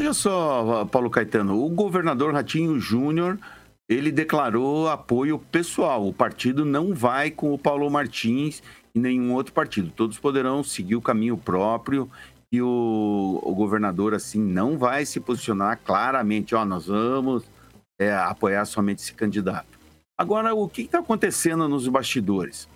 [0.00, 3.38] Veja só, Paulo Caetano, o governador Ratinho Júnior,
[3.86, 6.08] ele declarou apoio pessoal.
[6.08, 8.62] O partido não vai com o Paulo Martins
[8.94, 9.92] e nenhum outro partido.
[9.94, 12.10] Todos poderão seguir o caminho próprio
[12.50, 17.44] e o, o governador, assim, não vai se posicionar claramente, ó, nós vamos
[18.00, 19.78] é, apoiar somente esse candidato.
[20.16, 22.66] Agora, o que está acontecendo nos bastidores?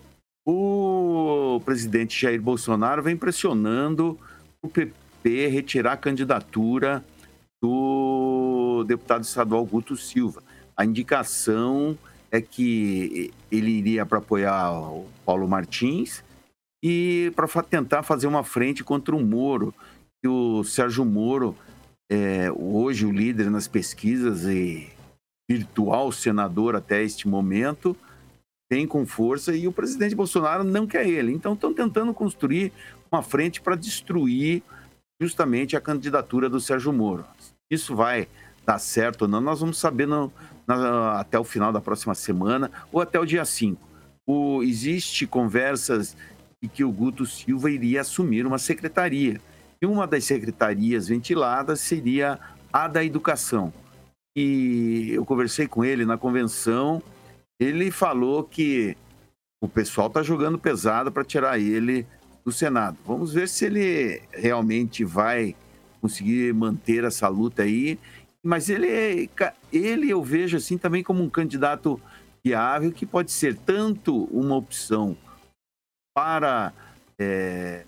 [0.46, 4.18] O presidente Jair Bolsonaro vem pressionando
[4.60, 7.02] o PP retirar a candidatura
[7.64, 10.42] do deputado estadual Guto Silva.
[10.76, 11.96] A indicação
[12.30, 16.22] é que ele iria para apoiar o Paulo Martins
[16.84, 19.72] e para tentar fazer uma frente contra o Moro.
[20.22, 21.56] E o Sérgio Moro,
[22.12, 24.92] é, hoje o líder nas pesquisas e
[25.50, 27.96] virtual senador até este momento,
[28.70, 31.32] vem com força e o presidente Bolsonaro não quer ele.
[31.32, 32.70] Então estão tentando construir
[33.10, 34.62] uma frente para destruir
[35.18, 37.24] justamente a candidatura do Sérgio Moro.
[37.70, 38.28] Isso vai
[38.66, 40.32] dar certo ou não, nós vamos saber no-
[40.66, 43.80] na- até o final da próxima semana ou até o dia 5.
[44.26, 46.16] O, existe conversas
[46.62, 49.40] de que o Guto Silva iria assumir uma secretaria.
[49.82, 52.38] E uma das secretarias ventiladas seria
[52.72, 53.72] a da educação.
[54.34, 57.02] E eu conversei com ele na convenção,
[57.60, 58.96] ele falou que
[59.62, 62.06] o pessoal está jogando pesado para tirar ele
[62.44, 62.96] do Senado.
[63.06, 65.54] Vamos ver se ele realmente vai
[66.04, 67.98] conseguir manter essa luta aí.
[68.44, 71.98] Mas ele, é- ele eu vejo assim também como um candidato
[72.44, 75.16] viável que pode ser tanto uma opção
[76.14, 76.74] para
[77.18, 77.86] é,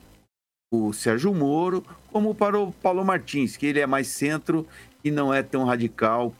[0.72, 4.66] o Sérgio Moro como para o Paulo Martins, que ele é mais centro
[5.04, 6.34] e não é tão radical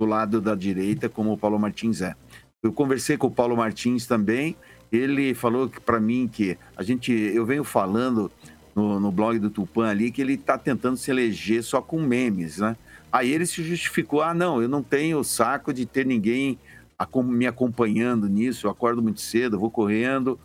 [0.00, 2.16] do lado da direita como o Paulo Martins é.
[2.62, 4.56] Eu conversei com o Paulo Martins também.
[4.90, 8.32] Ele falou para mim que a gente, eu venho falando
[8.74, 12.58] no, no blog do Tupan ali que ele está tentando se eleger só com memes,
[12.58, 12.76] né?
[13.12, 16.58] Aí ele se justificou: ah, não, eu não tenho saco de ter ninguém
[17.24, 18.66] me acompanhando nisso.
[18.66, 20.38] Eu acordo muito cedo, vou correndo.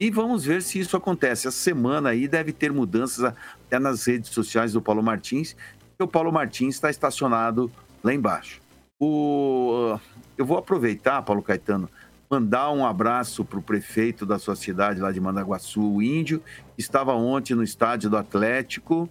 [0.00, 1.46] E vamos ver se isso acontece.
[1.46, 5.54] Essa semana aí deve ter mudanças até nas redes sociais do Paulo Martins,
[5.90, 7.70] porque o Paulo Martins está estacionado
[8.02, 8.60] lá embaixo.
[9.00, 9.98] O...
[10.36, 11.88] Eu vou aproveitar, Paulo Caetano,
[12.32, 16.42] mandar um abraço para o prefeito da sua cidade lá de Mandaguaçu, o Índio,
[16.74, 19.06] que estava ontem no estádio do Atlético,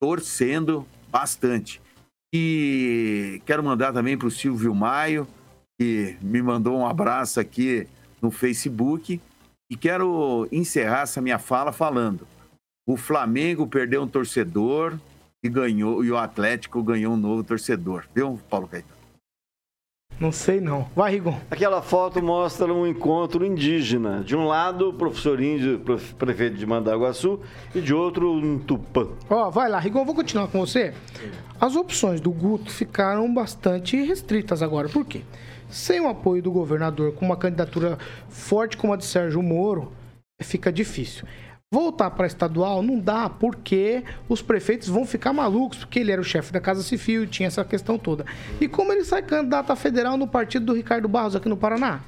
[0.00, 1.80] torcendo bastante.
[2.34, 5.24] E quero mandar também para o Silvio Maio,
[5.78, 7.86] que me mandou um abraço aqui
[8.20, 9.20] no Facebook.
[9.70, 12.26] E quero encerrar essa minha fala falando:
[12.84, 14.98] o Flamengo perdeu um torcedor
[15.44, 18.04] e ganhou, e o Atlético ganhou um novo torcedor.
[18.12, 18.93] Viu, Paulo Caetano?
[20.18, 20.86] Não sei não.
[20.94, 21.36] Vai, Rigon.
[21.50, 24.22] Aquela foto mostra um encontro indígena.
[24.24, 25.80] De um lado, o professor índio,
[26.16, 27.40] prefeito de Mandaguaçu,
[27.74, 29.08] e de outro, um tupã.
[29.28, 30.94] Ó, vai lá, Rigon, vou continuar com você.
[31.60, 34.88] As opções do Guto ficaram bastante restritas agora.
[34.88, 35.22] Por quê?
[35.68, 37.98] Sem o apoio do governador com uma candidatura
[38.28, 39.92] forte como a de Sérgio Moro,
[40.40, 41.26] fica difícil.
[41.74, 46.24] Voltar para estadual não dá, porque os prefeitos vão ficar malucos, porque ele era o
[46.24, 48.24] chefe da Casa Civil e tinha essa questão toda.
[48.60, 51.98] E como ele sai candidato a federal no partido do Ricardo Barros aqui no Paraná?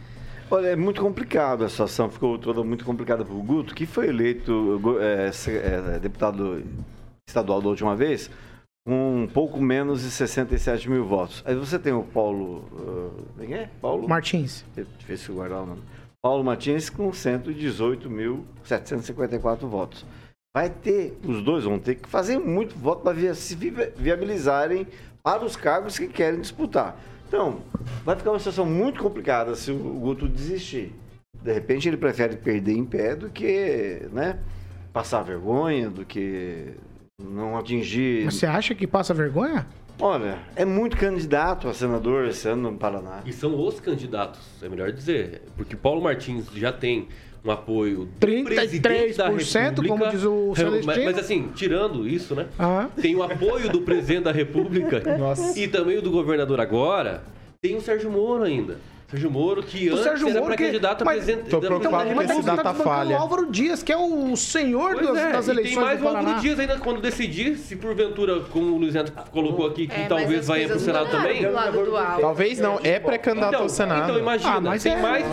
[0.49, 4.07] Olha, é muito complicado, a situação ficou toda muito complicada para o Guto, que foi
[4.07, 6.62] eleito é, se- é, deputado
[7.29, 8.31] estadual da última vez,
[8.87, 11.43] com um pouco menos de 67 mil votos.
[11.45, 12.64] Aí você tem o Paulo.
[13.37, 13.69] ah, quem é?
[13.83, 14.09] Paulo?
[14.09, 14.64] Martins.
[14.97, 15.83] Difícil guardar o nome.
[16.27, 20.05] Paulo Martins com 118.754 votos.
[20.53, 24.89] Vai ter, os dois vão ter que fazer muito voto para se vi- viabilizarem
[25.22, 27.01] para os cargos que querem disputar.
[27.29, 27.61] Então,
[28.05, 30.93] vai ficar uma situação muito complicada se o Guto desistir.
[31.41, 34.41] De repente ele prefere perder em pé do que, né,
[34.93, 36.74] passar vergonha, do que
[37.22, 38.24] não atingir.
[38.24, 39.64] Mas você acha que passa vergonha?
[39.99, 43.23] Olha, é muito candidato a senador esse ano no Paraná.
[43.25, 45.43] E são os candidatos, é melhor dizer.
[45.57, 47.09] Porque Paulo Martins já tem
[47.45, 49.89] um apoio do 33%, presidente da República.
[49.89, 51.05] como diz o Mas, Celestino.
[51.05, 52.47] mas assim, tirando isso, né?
[52.59, 52.91] Aham.
[53.01, 55.03] Tem o apoio do presidente da República
[55.57, 57.23] e também o do governador agora.
[57.63, 58.79] Tem o Sérgio Moro ainda.
[59.09, 61.67] Sérgio Moro, que O antes Sérgio era Moro que- pré-candidato a mas- presidente Tô da
[61.69, 62.33] preocupado República.
[62.35, 63.17] com esse tá data bancando falha.
[63.17, 66.09] o Álvaro Dias, que é o senhor é, das e eleições tem mais do o
[66.09, 66.41] Álvaro.
[66.41, 70.49] Dias ainda quando decidir, se porventura, como o Luiz Neto colocou aqui, que É, talvez
[70.49, 71.41] vai para o Senado também.
[72.21, 74.03] Talvez não, é pré-candidato Então, ao Senado.
[74.11, 75.25] então imagina, Ah, mas tem é- mais.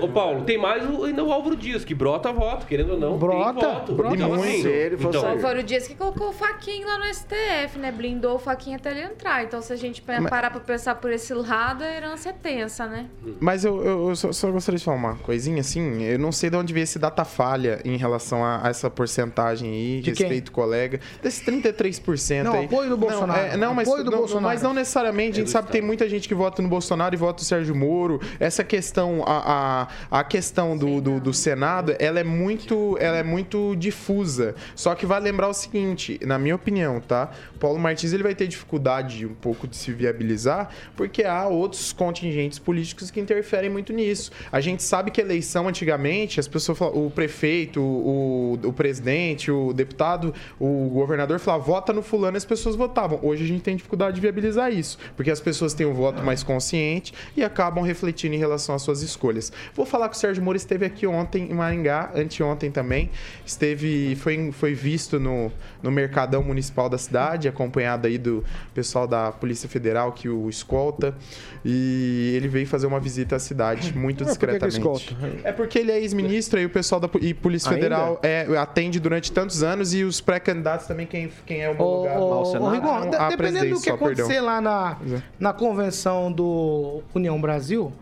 [0.00, 3.18] Ô Paulo, tem mais o, ainda o Álvaro Dias, que brota voto, querendo ou não.
[3.18, 3.92] Brota, tem voto.
[3.92, 4.14] brota.
[4.16, 4.66] Então, assim, muito.
[4.68, 5.30] Ele for então, sair.
[5.32, 7.92] Álvaro Dias que colocou o Faquinha lá no STF, né?
[7.92, 9.44] Blindou o Faquinha até ele entrar.
[9.44, 13.06] Então, se a gente parar pra pensar por esse lado, a herança é tensa, né?
[13.38, 16.02] Mas eu, eu- só, só gostaria de falar uma coisinha assim.
[16.02, 19.70] Eu não sei de onde veio esse data falha em relação a, a essa porcentagem
[19.70, 20.26] aí, De quem?
[20.26, 20.98] respeito colega.
[21.22, 22.64] Desses 33% Não, aí.
[22.64, 23.40] apoio do Bolsonaro.
[23.42, 24.42] Não, é, não, mas, não, Bolsonaro.
[24.42, 25.32] mas não necessariamente.
[25.32, 27.74] A gente sabe que tem muita gente que vota no Bolsonaro e vota no Sérgio
[27.74, 28.20] Moro.
[28.38, 33.22] Essa questão, a, a, a questão do, do, do Senado, ela é muito, ela é
[33.22, 34.54] muito difusa.
[34.74, 37.30] Só que vale lembrar o seguinte, na minha opinião, tá?
[37.58, 42.58] Paulo Martins ele vai ter dificuldade um pouco de se viabilizar, porque há outros contingentes
[42.58, 44.32] políticos que interferem muito nisso.
[44.50, 49.72] A gente sabe que eleição antigamente, as pessoas falam, o prefeito, o, o presidente, o
[49.72, 53.20] deputado, o governador falava, vota no fulano, e as pessoas votavam.
[53.22, 56.42] Hoje a gente tem dificuldade de viabilizar isso, porque as pessoas têm um voto mais
[56.42, 59.52] consciente e acabam refletindo em relação às suas escolhas.
[59.74, 63.10] Vou falar que o Sérgio Moro esteve aqui ontem em Maringá, anteontem também,
[63.46, 68.44] esteve, foi, foi visto no, no Mercadão Municipal da cidade, acompanhado aí do
[68.74, 71.14] pessoal da Polícia Federal que o escolta,
[71.64, 75.16] e ele veio fazer uma visita à cidade, muito Mas por que que discretamente.
[75.44, 77.82] É porque ele é ex-ministro e o pessoal da e Polícia Ainda?
[77.82, 82.24] Federal é, atende durante tantos anos e os pré-candidatos também, quem, quem é Ô, homologado
[82.24, 82.70] ô,
[83.10, 84.24] não, dependendo do que só, perdão.
[84.24, 85.22] acontecer lá na, é.
[85.38, 87.92] na convenção do União Brasil,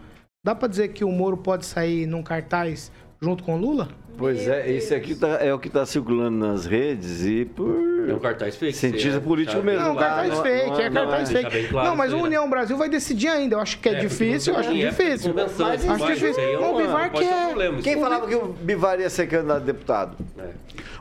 [0.44, 3.88] dá pra dizer que o Moro pode sair num cartaz junto com o Lula?
[4.16, 7.76] Pois é, esse aqui tá- é o que está circulando nas redes e por.
[8.06, 8.76] É um cartaz fake.
[8.76, 9.82] Cientista político mesmo.
[9.84, 11.68] Não, cartaz Não- fake, não é cartaz deixar fake.
[11.68, 12.22] claro não, mas o né?
[12.22, 13.56] União Brasil vai decidir ainda.
[13.56, 15.34] Eu acho que é, porque difícil, eu não acho de difícil.
[15.34, 16.42] Mas acho difícil.
[16.42, 17.46] é O Bivar pode que ser é...
[17.46, 17.82] problema.
[17.82, 20.16] Quem falava que o Bivar ia ser candidato a deputado?
[20.38, 20.48] É.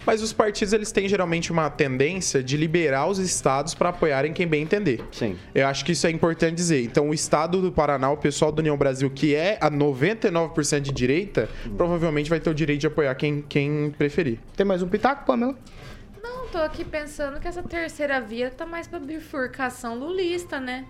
[0.06, 4.48] Mas os partidos eles têm geralmente uma tendência de liberar os estados para apoiarem quem
[4.48, 5.04] bem entender.
[5.12, 5.36] Sim.
[5.54, 6.82] Eu acho que isso é importante dizer.
[6.82, 10.92] Então, o estado do Paraná, o pessoal do União Brasil, que é a 99% de
[10.94, 14.40] direita, provavelmente vai ter o direito de apoiar quem, quem preferir.
[14.56, 15.56] Tem mais um pitaco, Pamela?
[16.28, 20.86] Não, tô aqui pensando que essa terceira via tá mais pra bifurcação lulista, né?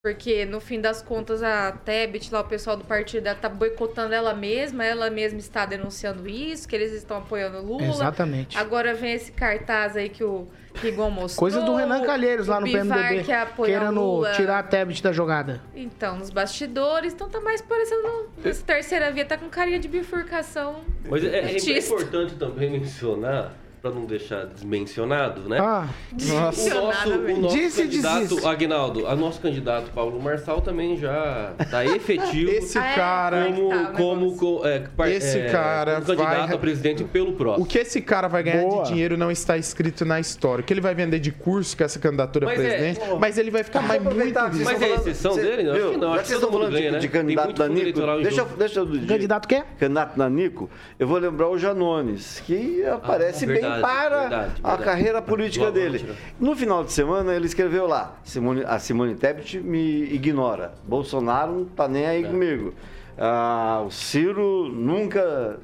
[0.00, 4.14] Porque, no fim das contas, a Tebet, lá, o pessoal do partido dela tá boicotando
[4.14, 7.84] ela mesma, ela mesma está denunciando isso, que eles estão apoiando o Lula.
[7.84, 8.56] Exatamente.
[8.56, 10.46] Agora vem esse cartaz aí que o
[10.76, 11.40] Rigon mostrou.
[11.40, 14.32] Coisa do Renan Calheiros lá no Bivar PMDB, que o querendo Lula.
[14.32, 15.60] tirar a Tebet da jogada.
[15.74, 18.30] Então, nos bastidores, então tá mais parecendo...
[18.44, 21.92] Essa terceira via tá com carinha de bifurcação Mas é, é petista.
[21.92, 25.58] importante também mencionar, para não deixar desmencionado, né?
[25.60, 28.46] Ah, O nosso, o nosso Disse, candidato.
[28.46, 32.50] Agnaldo, o nosso candidato Paulo Marçal também já tá efetivo.
[32.50, 32.94] Esse Ah, é?
[32.94, 33.44] cara.
[33.44, 34.38] Como é que como, tá o como, negócio?
[34.38, 34.66] co-
[35.04, 37.64] é, Esse é, cara como candidato vai- a presidente pelo próximo.
[37.64, 38.82] O que esse cara vai ganhar Boa.
[38.82, 40.62] de dinheiro não está escrito na história.
[40.62, 43.38] O que ele vai vender de curso com essa candidatura a Mas é, presidente, mas
[43.38, 44.38] ele vai ficar mais muito rico.
[44.64, 45.70] Mas é exceção dele?
[45.70, 45.90] Acho Viu?
[45.92, 46.98] que não, Já acho que todo mundo de, né?
[46.98, 49.62] de candidato muito da fundo Nico, eleitoral em deixa, deixa eu candidato quê?
[49.78, 50.68] candidato da Nico,
[50.98, 54.82] eu vou lembrar o Janones, que aparece Ah, verdade, bem para verdade, a verdade.
[54.84, 56.14] carreira política dele.
[56.40, 60.72] No final de semana, ele escreveu lá: Simone- a Simone Tebet me ignora.
[60.84, 62.26] Bolsonaro não tá nem aí É.
[62.28, 62.74] comigo.
[63.16, 65.58] Ah, o Ciro nunca.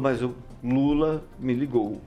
[0.00, 0.34] Mas o
[0.64, 2.00] Lula me ligou.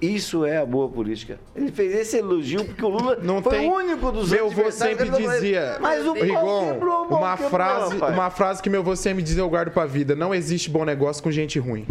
[0.00, 1.38] Isso é a boa política.
[1.54, 4.70] Ele fez esse elogio porque o Lula Não foi tem- o único dos Meu avô
[4.72, 8.96] sempre dizia, Mas o Rigon, quebrou, uma quebrou, frase, rapaz." uma frase que meu avô
[8.96, 10.16] sempre me dizia, eu guardo pra vida.
[10.16, 11.86] Não existe bom negócio com gente ruim.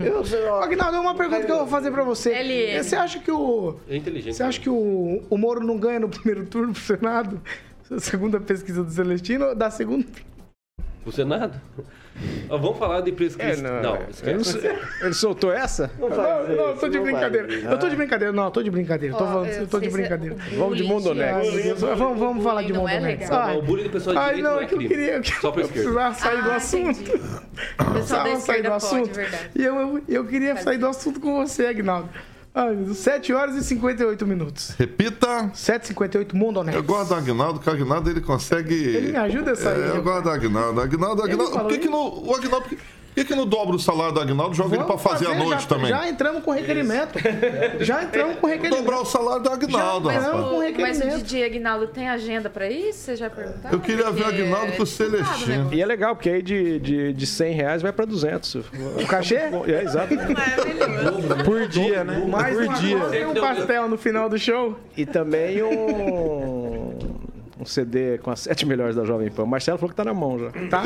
[0.00, 2.30] Eu sei, ó, Agnaldo, uma pergunta que eu vou fazer pra você.
[2.30, 2.82] LN.
[2.82, 3.76] Você acha que o...
[3.88, 4.36] É inteligente.
[4.36, 7.40] Você acha que o, o Moro não ganha no primeiro turno pro Senado?
[7.98, 10.06] Segundo a pesquisa do Celestino, da segunda...
[11.08, 11.58] O Senado?
[12.50, 13.66] Ó, vamos falar de prescrição.
[13.78, 14.06] É, não, é.
[14.10, 14.58] esquece.
[15.00, 15.90] Ele soltou essa?
[15.98, 16.16] Não, não,
[16.52, 17.48] eu tô de brincadeira.
[17.54, 18.32] Eu tô de brincadeira.
[18.32, 19.16] Não, eu tô de brincadeira.
[19.16, 20.34] Tô falando, eu eu tô de é- brincadeira.
[20.34, 21.22] o Vamos de.
[21.22, 21.80] Ai, meu Deus.
[21.80, 23.18] Vamos, vamos falar de Não é.
[23.30, 24.94] Ai, o bullying do pessoal de direita não, não é é que eu crime.
[24.94, 25.88] queria, eu Só pra eu esquerda.
[25.90, 27.20] precisava sair do Ah, assunto.
[27.92, 29.20] Precisava sair do assunto.
[29.54, 32.08] E eu, eu queria sair do assunto com você, Agnaldo.
[32.58, 32.98] Ai, meu Deus.
[32.98, 34.74] 7 horas e 58 minutos.
[34.76, 35.52] Repita.
[35.54, 36.76] 7h58, Mondonex.
[36.76, 38.74] Eu gosto do Agnaldo, que o Agnaldo ele consegue.
[38.74, 39.80] Ele me ajuda a sair.
[39.80, 40.80] É, eu gosto do Agnaldo.
[40.80, 41.52] Agnaldo, Agnaldo.
[41.52, 42.24] Por que, que não.
[42.24, 42.68] O Agnaldo.
[42.68, 42.78] Por que,
[43.18, 45.34] por que, que não dobra o salário do Agnaldo joga ele pra Vamos fazer, à
[45.34, 45.88] noite já, também?
[45.88, 47.18] Já entramos com requerimento.
[47.80, 48.78] Já entramos com requerimento.
[48.80, 50.44] Dobrar o salário do Agnaldo, Mas, rapaz.
[50.44, 51.04] com o, requerimento.
[51.04, 52.98] mas o DJ Aguinaldo tem agenda pra isso?
[53.00, 53.70] Você já perguntou?
[53.72, 55.72] Eu queria ver o Aguinaldo com o Celestino.
[55.72, 58.54] E é legal, porque aí de, de, de 100 reais vai pra 200.
[58.54, 59.38] O cachê?
[59.68, 60.14] É, exato.
[61.44, 62.24] Por dia, né?
[62.26, 62.98] Mais Por dia.
[63.10, 64.76] Tem um pastel no final do show.
[64.96, 66.96] E também um,
[67.58, 69.42] um CD com as sete melhores da Jovem Pan.
[69.42, 70.50] O Marcelo falou que tá na mão já.
[70.68, 70.82] Tá?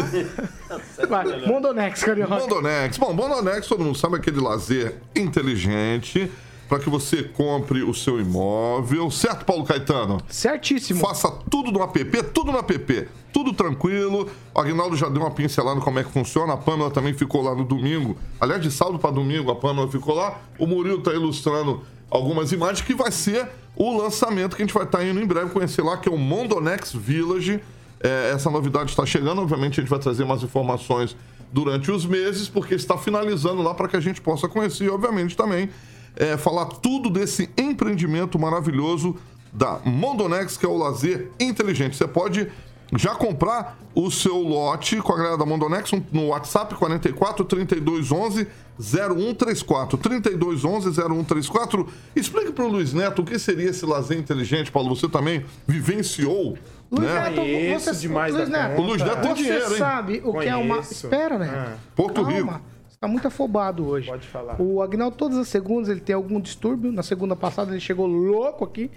[1.08, 1.46] Vai.
[1.46, 2.34] Mondonex, Carioca.
[2.34, 2.98] Mondonex.
[2.98, 6.30] Bom, Mondonex, todo mundo sabe, aquele lazer inteligente
[6.72, 9.10] para que você compre o seu imóvel.
[9.10, 10.22] Certo, Paulo Caetano?
[10.26, 11.00] Certíssimo.
[11.00, 13.08] Faça tudo no app, tudo no app.
[13.30, 14.26] Tudo tranquilo.
[14.54, 16.54] O Agnaldo já deu uma pincelada como é que funciona.
[16.54, 18.16] A Pâmela também ficou lá no domingo.
[18.40, 20.40] Aliás, de sábado para domingo, a Pâmela ficou lá.
[20.58, 21.82] O Murilo está ilustrando
[22.12, 25.50] algumas imagens que vai ser o lançamento que a gente vai estar indo em breve
[25.50, 27.58] conhecer lá, que é o Mondonex Village.
[28.00, 29.40] É, essa novidade está chegando.
[29.40, 31.16] Obviamente, a gente vai trazer mais informações
[31.50, 35.34] durante os meses, porque está finalizando lá para que a gente possa conhecer, e, obviamente,
[35.34, 35.70] também
[36.14, 39.16] é, falar tudo desse empreendimento maravilhoso
[39.50, 41.96] da Mondonex, que é o lazer inteligente.
[41.96, 42.46] Você pode
[42.94, 48.46] já comprar o seu lote com a galera da Mondonex no WhatsApp 44 32 11
[48.78, 51.88] 0134 32 11 0134.
[52.14, 54.94] Explique para o Luiz Neto o que seria esse lazer inteligente, Paulo.
[54.94, 56.56] Você também vivenciou,
[56.90, 57.20] Luiz né?
[57.30, 59.78] Neto, Conheço você, demais Luiz Neto, O Luiz Neto tem você dinheiro, hein?
[59.78, 60.74] sabe o que é uma...
[60.76, 60.92] Conheço.
[60.92, 61.50] Espera, né?
[61.54, 61.76] Ah.
[61.96, 62.30] Porto Calma.
[62.30, 62.60] Rico.
[62.88, 64.08] Você tá muito afobado hoje.
[64.08, 64.60] Pode falar.
[64.60, 66.92] O Agnaldo, todas as segundas, ele tem algum distúrbio.
[66.92, 68.90] Na segunda passada, ele chegou louco aqui.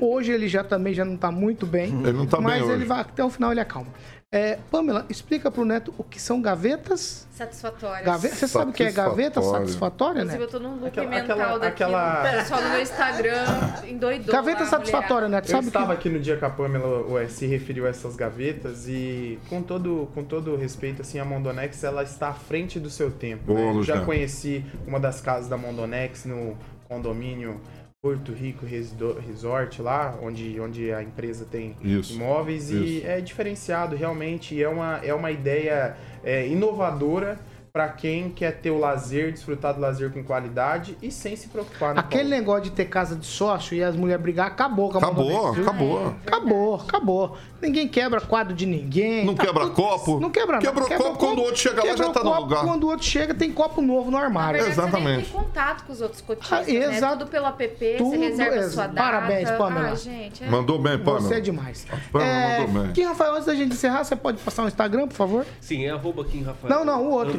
[0.00, 1.86] Hoje ele já também já não tá muito bem.
[2.02, 2.84] Ele não tá bem Mas ele hoje.
[2.84, 3.88] vai até o final, ele acalma.
[4.30, 7.26] É, Pamela, explica pro Neto o que são gavetas.
[7.30, 8.04] Satisfatórias.
[8.04, 10.44] Gaveta, você sabe o que é gaveta satisfatória, Inclusive, né?
[10.44, 11.82] eu tô num loop Aquela- mental aquela- daqui.
[11.82, 13.44] aquela- O pessoal no meu Instagram
[13.88, 14.34] endoidou.
[14.34, 15.46] Gaveta satisfatória, Neto.
[15.46, 15.92] Eu Sabe estava que...
[15.92, 20.10] aqui no dia que a Pamela ué, se referiu a essas gavetas e com todo,
[20.14, 23.44] com todo respeito, assim, a Mondonex, ela está à frente do seu tempo.
[23.46, 23.78] Boa, né?
[23.78, 26.54] Eu já conheci uma das casas da Mondonex no
[26.86, 27.60] condomínio
[28.00, 33.06] Porto Rico Resort, lá, onde, onde a empresa tem Isso, imóveis e isso.
[33.08, 37.40] é diferenciado realmente, e é uma, é uma ideia é, inovadora
[37.78, 41.94] para quem quer ter o lazer, desfrutar do lazer com qualidade e sem se preocupar.
[41.94, 45.00] né, Aquele negócio de ter casa de sócio e as mulheres brigar, acabou com a
[45.00, 45.62] Acabou, Mondonex, viu?
[45.64, 46.14] acabou.
[46.26, 47.36] Acabou, acabou.
[47.62, 49.24] Ninguém quebra quadro de ninguém.
[49.24, 50.18] Não tá quebra tudo- copo.
[50.20, 50.66] Não quebra nada.
[50.66, 52.64] Quebrou Quebra copo, quando o outro chega lá, já tá o no copo, lugar.
[52.64, 54.60] Quando o outro chega, tem copo novo no armário.
[54.60, 55.30] verdade, você Exatamente.
[55.30, 56.96] tem contato com os outros cotistas, Ah, né?
[56.96, 57.18] exato.
[57.18, 57.68] Tudo pelo app,
[57.98, 59.00] Tudo, você reserva a ex- sua data.
[59.10, 59.88] parabéns, Pamela.
[59.90, 60.48] Ai, gente, é...
[60.48, 61.20] Mandou bem, Pamela.
[61.20, 61.86] Você é demais.
[62.12, 62.92] Pamela É, mandou bem.
[62.92, 65.46] Kim Rafael, antes da gente encerrar, você pode passar um Instagram, por favor?
[65.60, 66.72] Sim, é arroba Kim Rafael.
[66.72, 67.38] Não, não, o outro.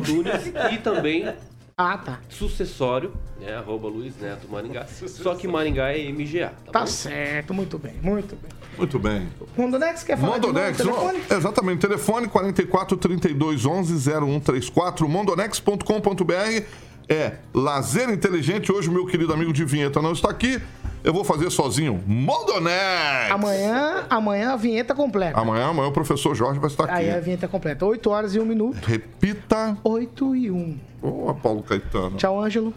[0.71, 1.33] E também
[1.77, 2.19] Ah, tá.
[2.29, 3.55] sucessório, né?
[3.55, 4.85] Arroba Luiz Neto Maringá.
[4.87, 6.85] Só que Maringá é MGA, tá, Tá bom?
[6.87, 8.51] certo, muito bem, muito bem.
[8.77, 9.27] Muito bem.
[9.57, 11.37] Mondonex, quer falar Mondonex, de novo no telefone?
[11.37, 16.63] exatamente, telefone 44 32 11 0134, mondonex.com.br.
[17.11, 18.71] É lazer inteligente.
[18.71, 20.61] Hoje o meu querido amigo de vinheta não está aqui.
[21.03, 22.03] Eu vou fazer sozinho.
[22.05, 23.31] Mondonex!
[23.31, 25.39] Amanhã, amanhã a vinheta completa.
[25.39, 26.93] Amanhã, amanhã o professor Jorge vai estar aqui.
[26.93, 27.85] Aí a vinheta completa.
[27.85, 28.75] 8 horas e 1 minuto.
[28.85, 29.77] Repita.
[29.83, 30.79] 8 e 1.
[31.01, 32.17] Boa, Paulo Caetano.
[32.17, 32.73] Tchau, Ângelo.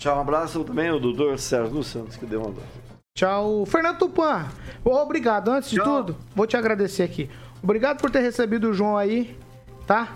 [0.00, 2.64] Tchau, um abraço também ao doutor Sérgio dos Santos, que deu uma dor.
[3.16, 3.64] Tchau.
[3.66, 4.46] Fernando Tupan,
[4.84, 5.50] obrigado.
[5.50, 7.30] Antes de tudo, vou te agradecer aqui.
[7.62, 9.36] Obrigado por ter recebido o João aí,
[9.86, 10.08] tá?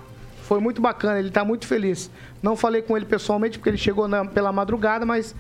[0.42, 2.11] Foi muito bacana, ele tá muito feliz.
[2.42, 5.34] Não falei com ele pessoalmente porque ele chegou na- pela madrugada, mas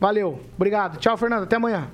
[0.00, 0.40] valeu.
[0.56, 0.98] Obrigado.
[0.98, 1.44] Tchau, Fernando.
[1.44, 1.88] Até amanhã.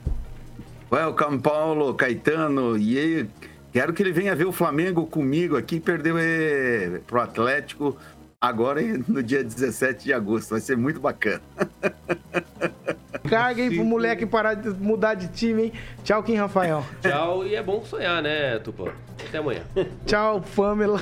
[0.90, 2.78] Welcome, Paulo, Caetano.
[2.78, 3.28] E aí,
[3.72, 5.80] quero que ele venha ver o Flamengo comigo aqui.
[5.80, 7.96] Perdeu eh, pro Atlético
[8.40, 10.50] agora no dia 17 de agosto.
[10.50, 11.42] Vai ser muito bacana.
[13.28, 15.72] Carga aí pro moleque parar de mudar de time, hein?
[16.04, 16.84] Tchau, Kim Rafael.
[17.02, 18.92] Tchau, e é bom sonhar, né, Tupã?
[19.26, 19.62] Até amanhã.
[20.06, 21.00] Tchau, Pamela.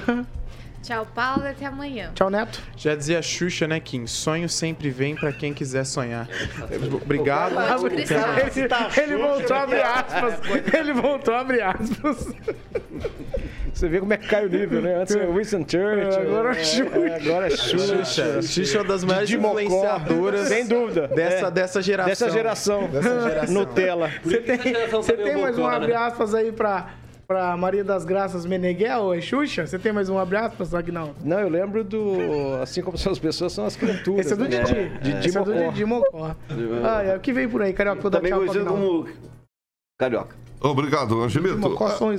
[0.84, 1.46] Tchau, Paulo.
[1.46, 2.12] Até amanhã.
[2.14, 2.60] Tchau, Neto.
[2.76, 4.06] Já dizia a Xuxa, né, Kim?
[4.06, 6.28] Sonho sempre vem pra quem quiser sonhar.
[7.02, 7.54] Obrigado.
[7.90, 10.34] Ele, ele voltou a abrir aspas.
[10.74, 12.34] Ele voltou a abrir aspas.
[13.72, 15.00] Você vê como é que cai o nível, né?
[15.02, 16.20] Antes era Winston Churchill.
[16.20, 16.96] Agora é é, Xuxa.
[16.98, 18.04] é, Agora é Xuxa.
[18.04, 18.42] Xuxa.
[18.42, 19.60] Xuxa é uma das maiores Didi Mocó.
[19.60, 21.08] influenciadoras Sem dúvida.
[21.08, 21.50] dessa, É.
[21.50, 22.08] dessa geração.
[22.10, 22.88] Dessa geração.
[22.88, 23.54] Dessa geração.
[23.54, 24.10] Nutella.
[24.22, 25.74] Você tem, geração você também tem é mais um né?
[25.76, 26.90] abre aspas aí pra,
[27.26, 29.66] pra Maria das Graças Meneghel é Xuxa?
[29.66, 31.14] Você tem mais um abre aspas, Agnaldo?
[31.24, 32.16] Não, eu lembro do.
[32.62, 34.26] Assim como são as pessoas, são as criaturas.
[34.26, 34.62] Esse é do né?
[34.62, 34.98] Didi.
[35.00, 35.52] Didi Esse é do.
[35.70, 36.34] Didi Mocó.
[36.84, 38.00] Ah, é, o que vem por aí, Carioca?
[38.00, 39.04] Vou dar Também conhecido Agnaldo.
[39.04, 39.08] como
[39.98, 40.36] Carioca.
[40.60, 41.56] Obrigado, Angelito.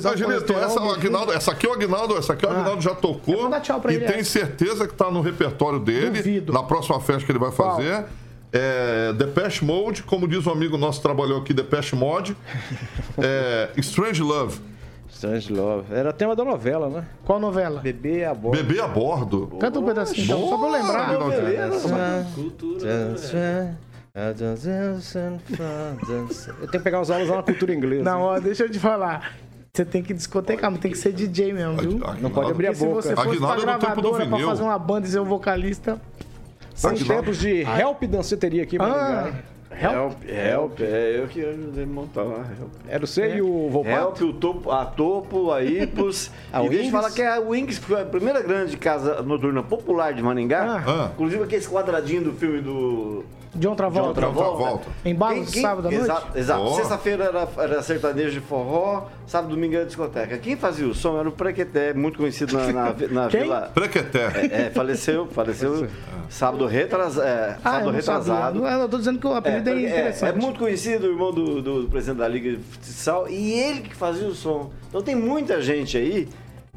[0.06, 3.38] Angelito, essa, o Aguinaldo, essa aqui o Aguinaldo, essa aqui o Aguinaldo já Eu tocou.
[3.38, 4.30] vou dar tchau pra e ele, tem essa.
[4.30, 6.12] certeza que tá no repertório dele.
[6.12, 6.54] Duvido.
[6.54, 7.76] Na próxima festa que ele vai Qual?
[7.78, 8.06] fazer.
[8.54, 12.38] É, Depeche Mode, como diz um amigo nosso que trabalhou aqui, Depeche Mode.
[13.18, 14.60] É, Strange Love.
[15.16, 15.94] Strange Love.
[15.96, 17.06] Era tema da novela, né?
[17.24, 17.80] Qual novela?
[17.80, 18.58] Bebê a bordo.
[18.62, 19.48] Bebê a bordo.
[19.62, 21.14] Canta um pedacinho, então, só pra eu lembrar.
[26.60, 28.04] Eu tenho que pegar os aulas lá na cultura inglesa.
[28.04, 29.34] Não, ó, deixa eu te falar.
[29.74, 32.00] Você tem que discotecar, mas tem que ser DJ mesmo, viu?
[32.22, 33.02] Não pode abrir a Porque se boca.
[33.02, 36.00] você fosse pra Aguinaldo é do gravadora pra fazer uma banda e ser um vocalista...
[36.74, 37.14] São Aguinaldo.
[37.24, 39.34] tempos de help danceteria aqui, Ah, Maringá.
[39.80, 39.94] Help.
[39.94, 42.38] Help, help, é eu que ajudei a montar lá.
[42.60, 42.72] Help.
[42.88, 44.24] Era você e o Volpato?
[44.24, 46.32] Help, o topo, a Topo, a Ipos.
[46.52, 46.92] A e deixa eu Wings.
[46.92, 50.84] falar que a Wings foi a primeira grande casa noturna popular de Maringá.
[50.86, 51.10] Ah.
[51.14, 53.26] Inclusive aquele quadradinho do filme do
[53.56, 54.08] John Travolta.
[54.10, 54.58] John Travolta.
[54.58, 54.86] Travolta.
[55.06, 56.04] Embalo sábado à noite?
[56.04, 56.62] Exato, exato.
[56.62, 56.76] Ó.
[56.76, 60.38] Sexta-feira era, era sertanejo de forró, sábado e domingo era discoteca.
[60.38, 63.42] Quem fazia o som era o Prequeté, muito conhecido na, na, na Quem?
[63.44, 63.72] vila.
[63.74, 64.26] Prequeté.
[64.52, 65.88] É, faleceu, faleceu
[66.30, 68.20] sábado, retras, é, Ah, sábado eu não sabia.
[68.34, 68.60] retrasado.
[68.62, 70.30] Não, Eu tô dizendo que o apelido é, é, é, interessante.
[70.30, 73.96] é muito conhecido, o irmão do, do presidente da Liga de Futsal, e ele que
[73.96, 74.72] fazia o som.
[74.90, 76.28] Então tem muita gente aí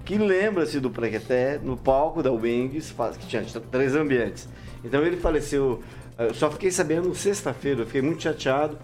[0.05, 4.49] que lembra-se do Prequeté no palco da Wings, que tinha três ambientes.
[4.85, 5.83] Então ele faleceu,
[6.19, 8.77] eu só fiquei sabendo sexta-feira, eu fiquei muito chateado.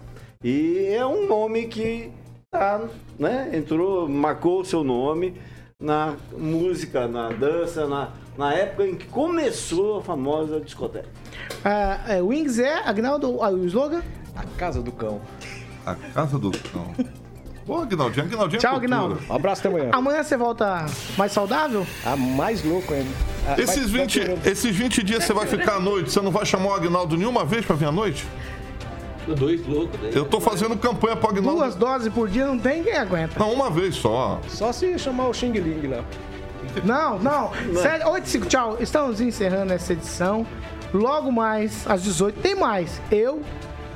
[0.43, 2.11] E é um nome que
[2.49, 2.87] tá,
[3.19, 5.39] né, entrou, marcou o seu nome
[5.79, 11.09] na música, na dança, na, na época em que começou a famosa discoteca.
[12.07, 14.01] É, Wings é, Agnaldo, ah, o slogan?
[14.35, 15.19] A casa do cão.
[15.85, 16.93] A casa do cão.
[17.65, 18.75] Pô, Aguinaldinho, Aguinaldinho é Tchau.
[18.75, 19.19] Agnaldo.
[19.27, 19.89] Um abraço até amanhã.
[19.91, 20.85] Amanhã você volta
[21.17, 21.85] mais saudável?
[22.05, 23.09] Ah, mais louco ainda.
[23.47, 26.21] Ah, Esses vai- vai 20, ter- esses 20 dias você vai ficar à noite, você
[26.21, 28.25] não vai chamar o Aguinaldo nenhuma vez pra vir à noite?
[29.35, 30.11] Dois loucos, né?
[30.13, 31.59] Eu tô fazendo campanha pro Aguinaldo.
[31.59, 33.39] Duas doses por dia não tem quem aguenta.
[33.39, 34.39] Não, uma vez só.
[34.47, 36.03] Só se chamar o Xing Ling lá.
[36.83, 37.51] Não, não.
[37.81, 38.77] Sério, 8 5, tchau.
[38.79, 40.45] Estamos encerrando essa edição.
[40.93, 43.01] Logo mais, às 18, tem mais.
[43.11, 43.41] Eu,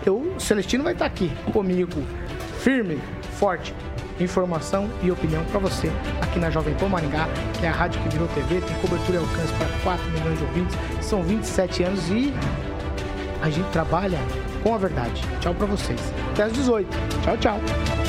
[0.04, 2.02] eu, o Celestino vai estar aqui comigo.
[2.62, 3.00] Firme,
[3.40, 3.74] forte.
[4.20, 5.90] Informação e opinião para você
[6.22, 7.28] aqui na Jovem Pan Maringá,
[7.58, 10.44] que é a rádio que virou TV, tem cobertura e alcance para 4 milhões de
[10.44, 10.78] ouvintes.
[11.02, 12.34] São 27 anos e
[13.42, 14.20] a gente trabalha
[14.62, 15.24] com a verdade.
[15.40, 16.02] Tchau para vocês.
[16.34, 16.88] Até às 18.
[17.24, 18.09] Tchau, tchau.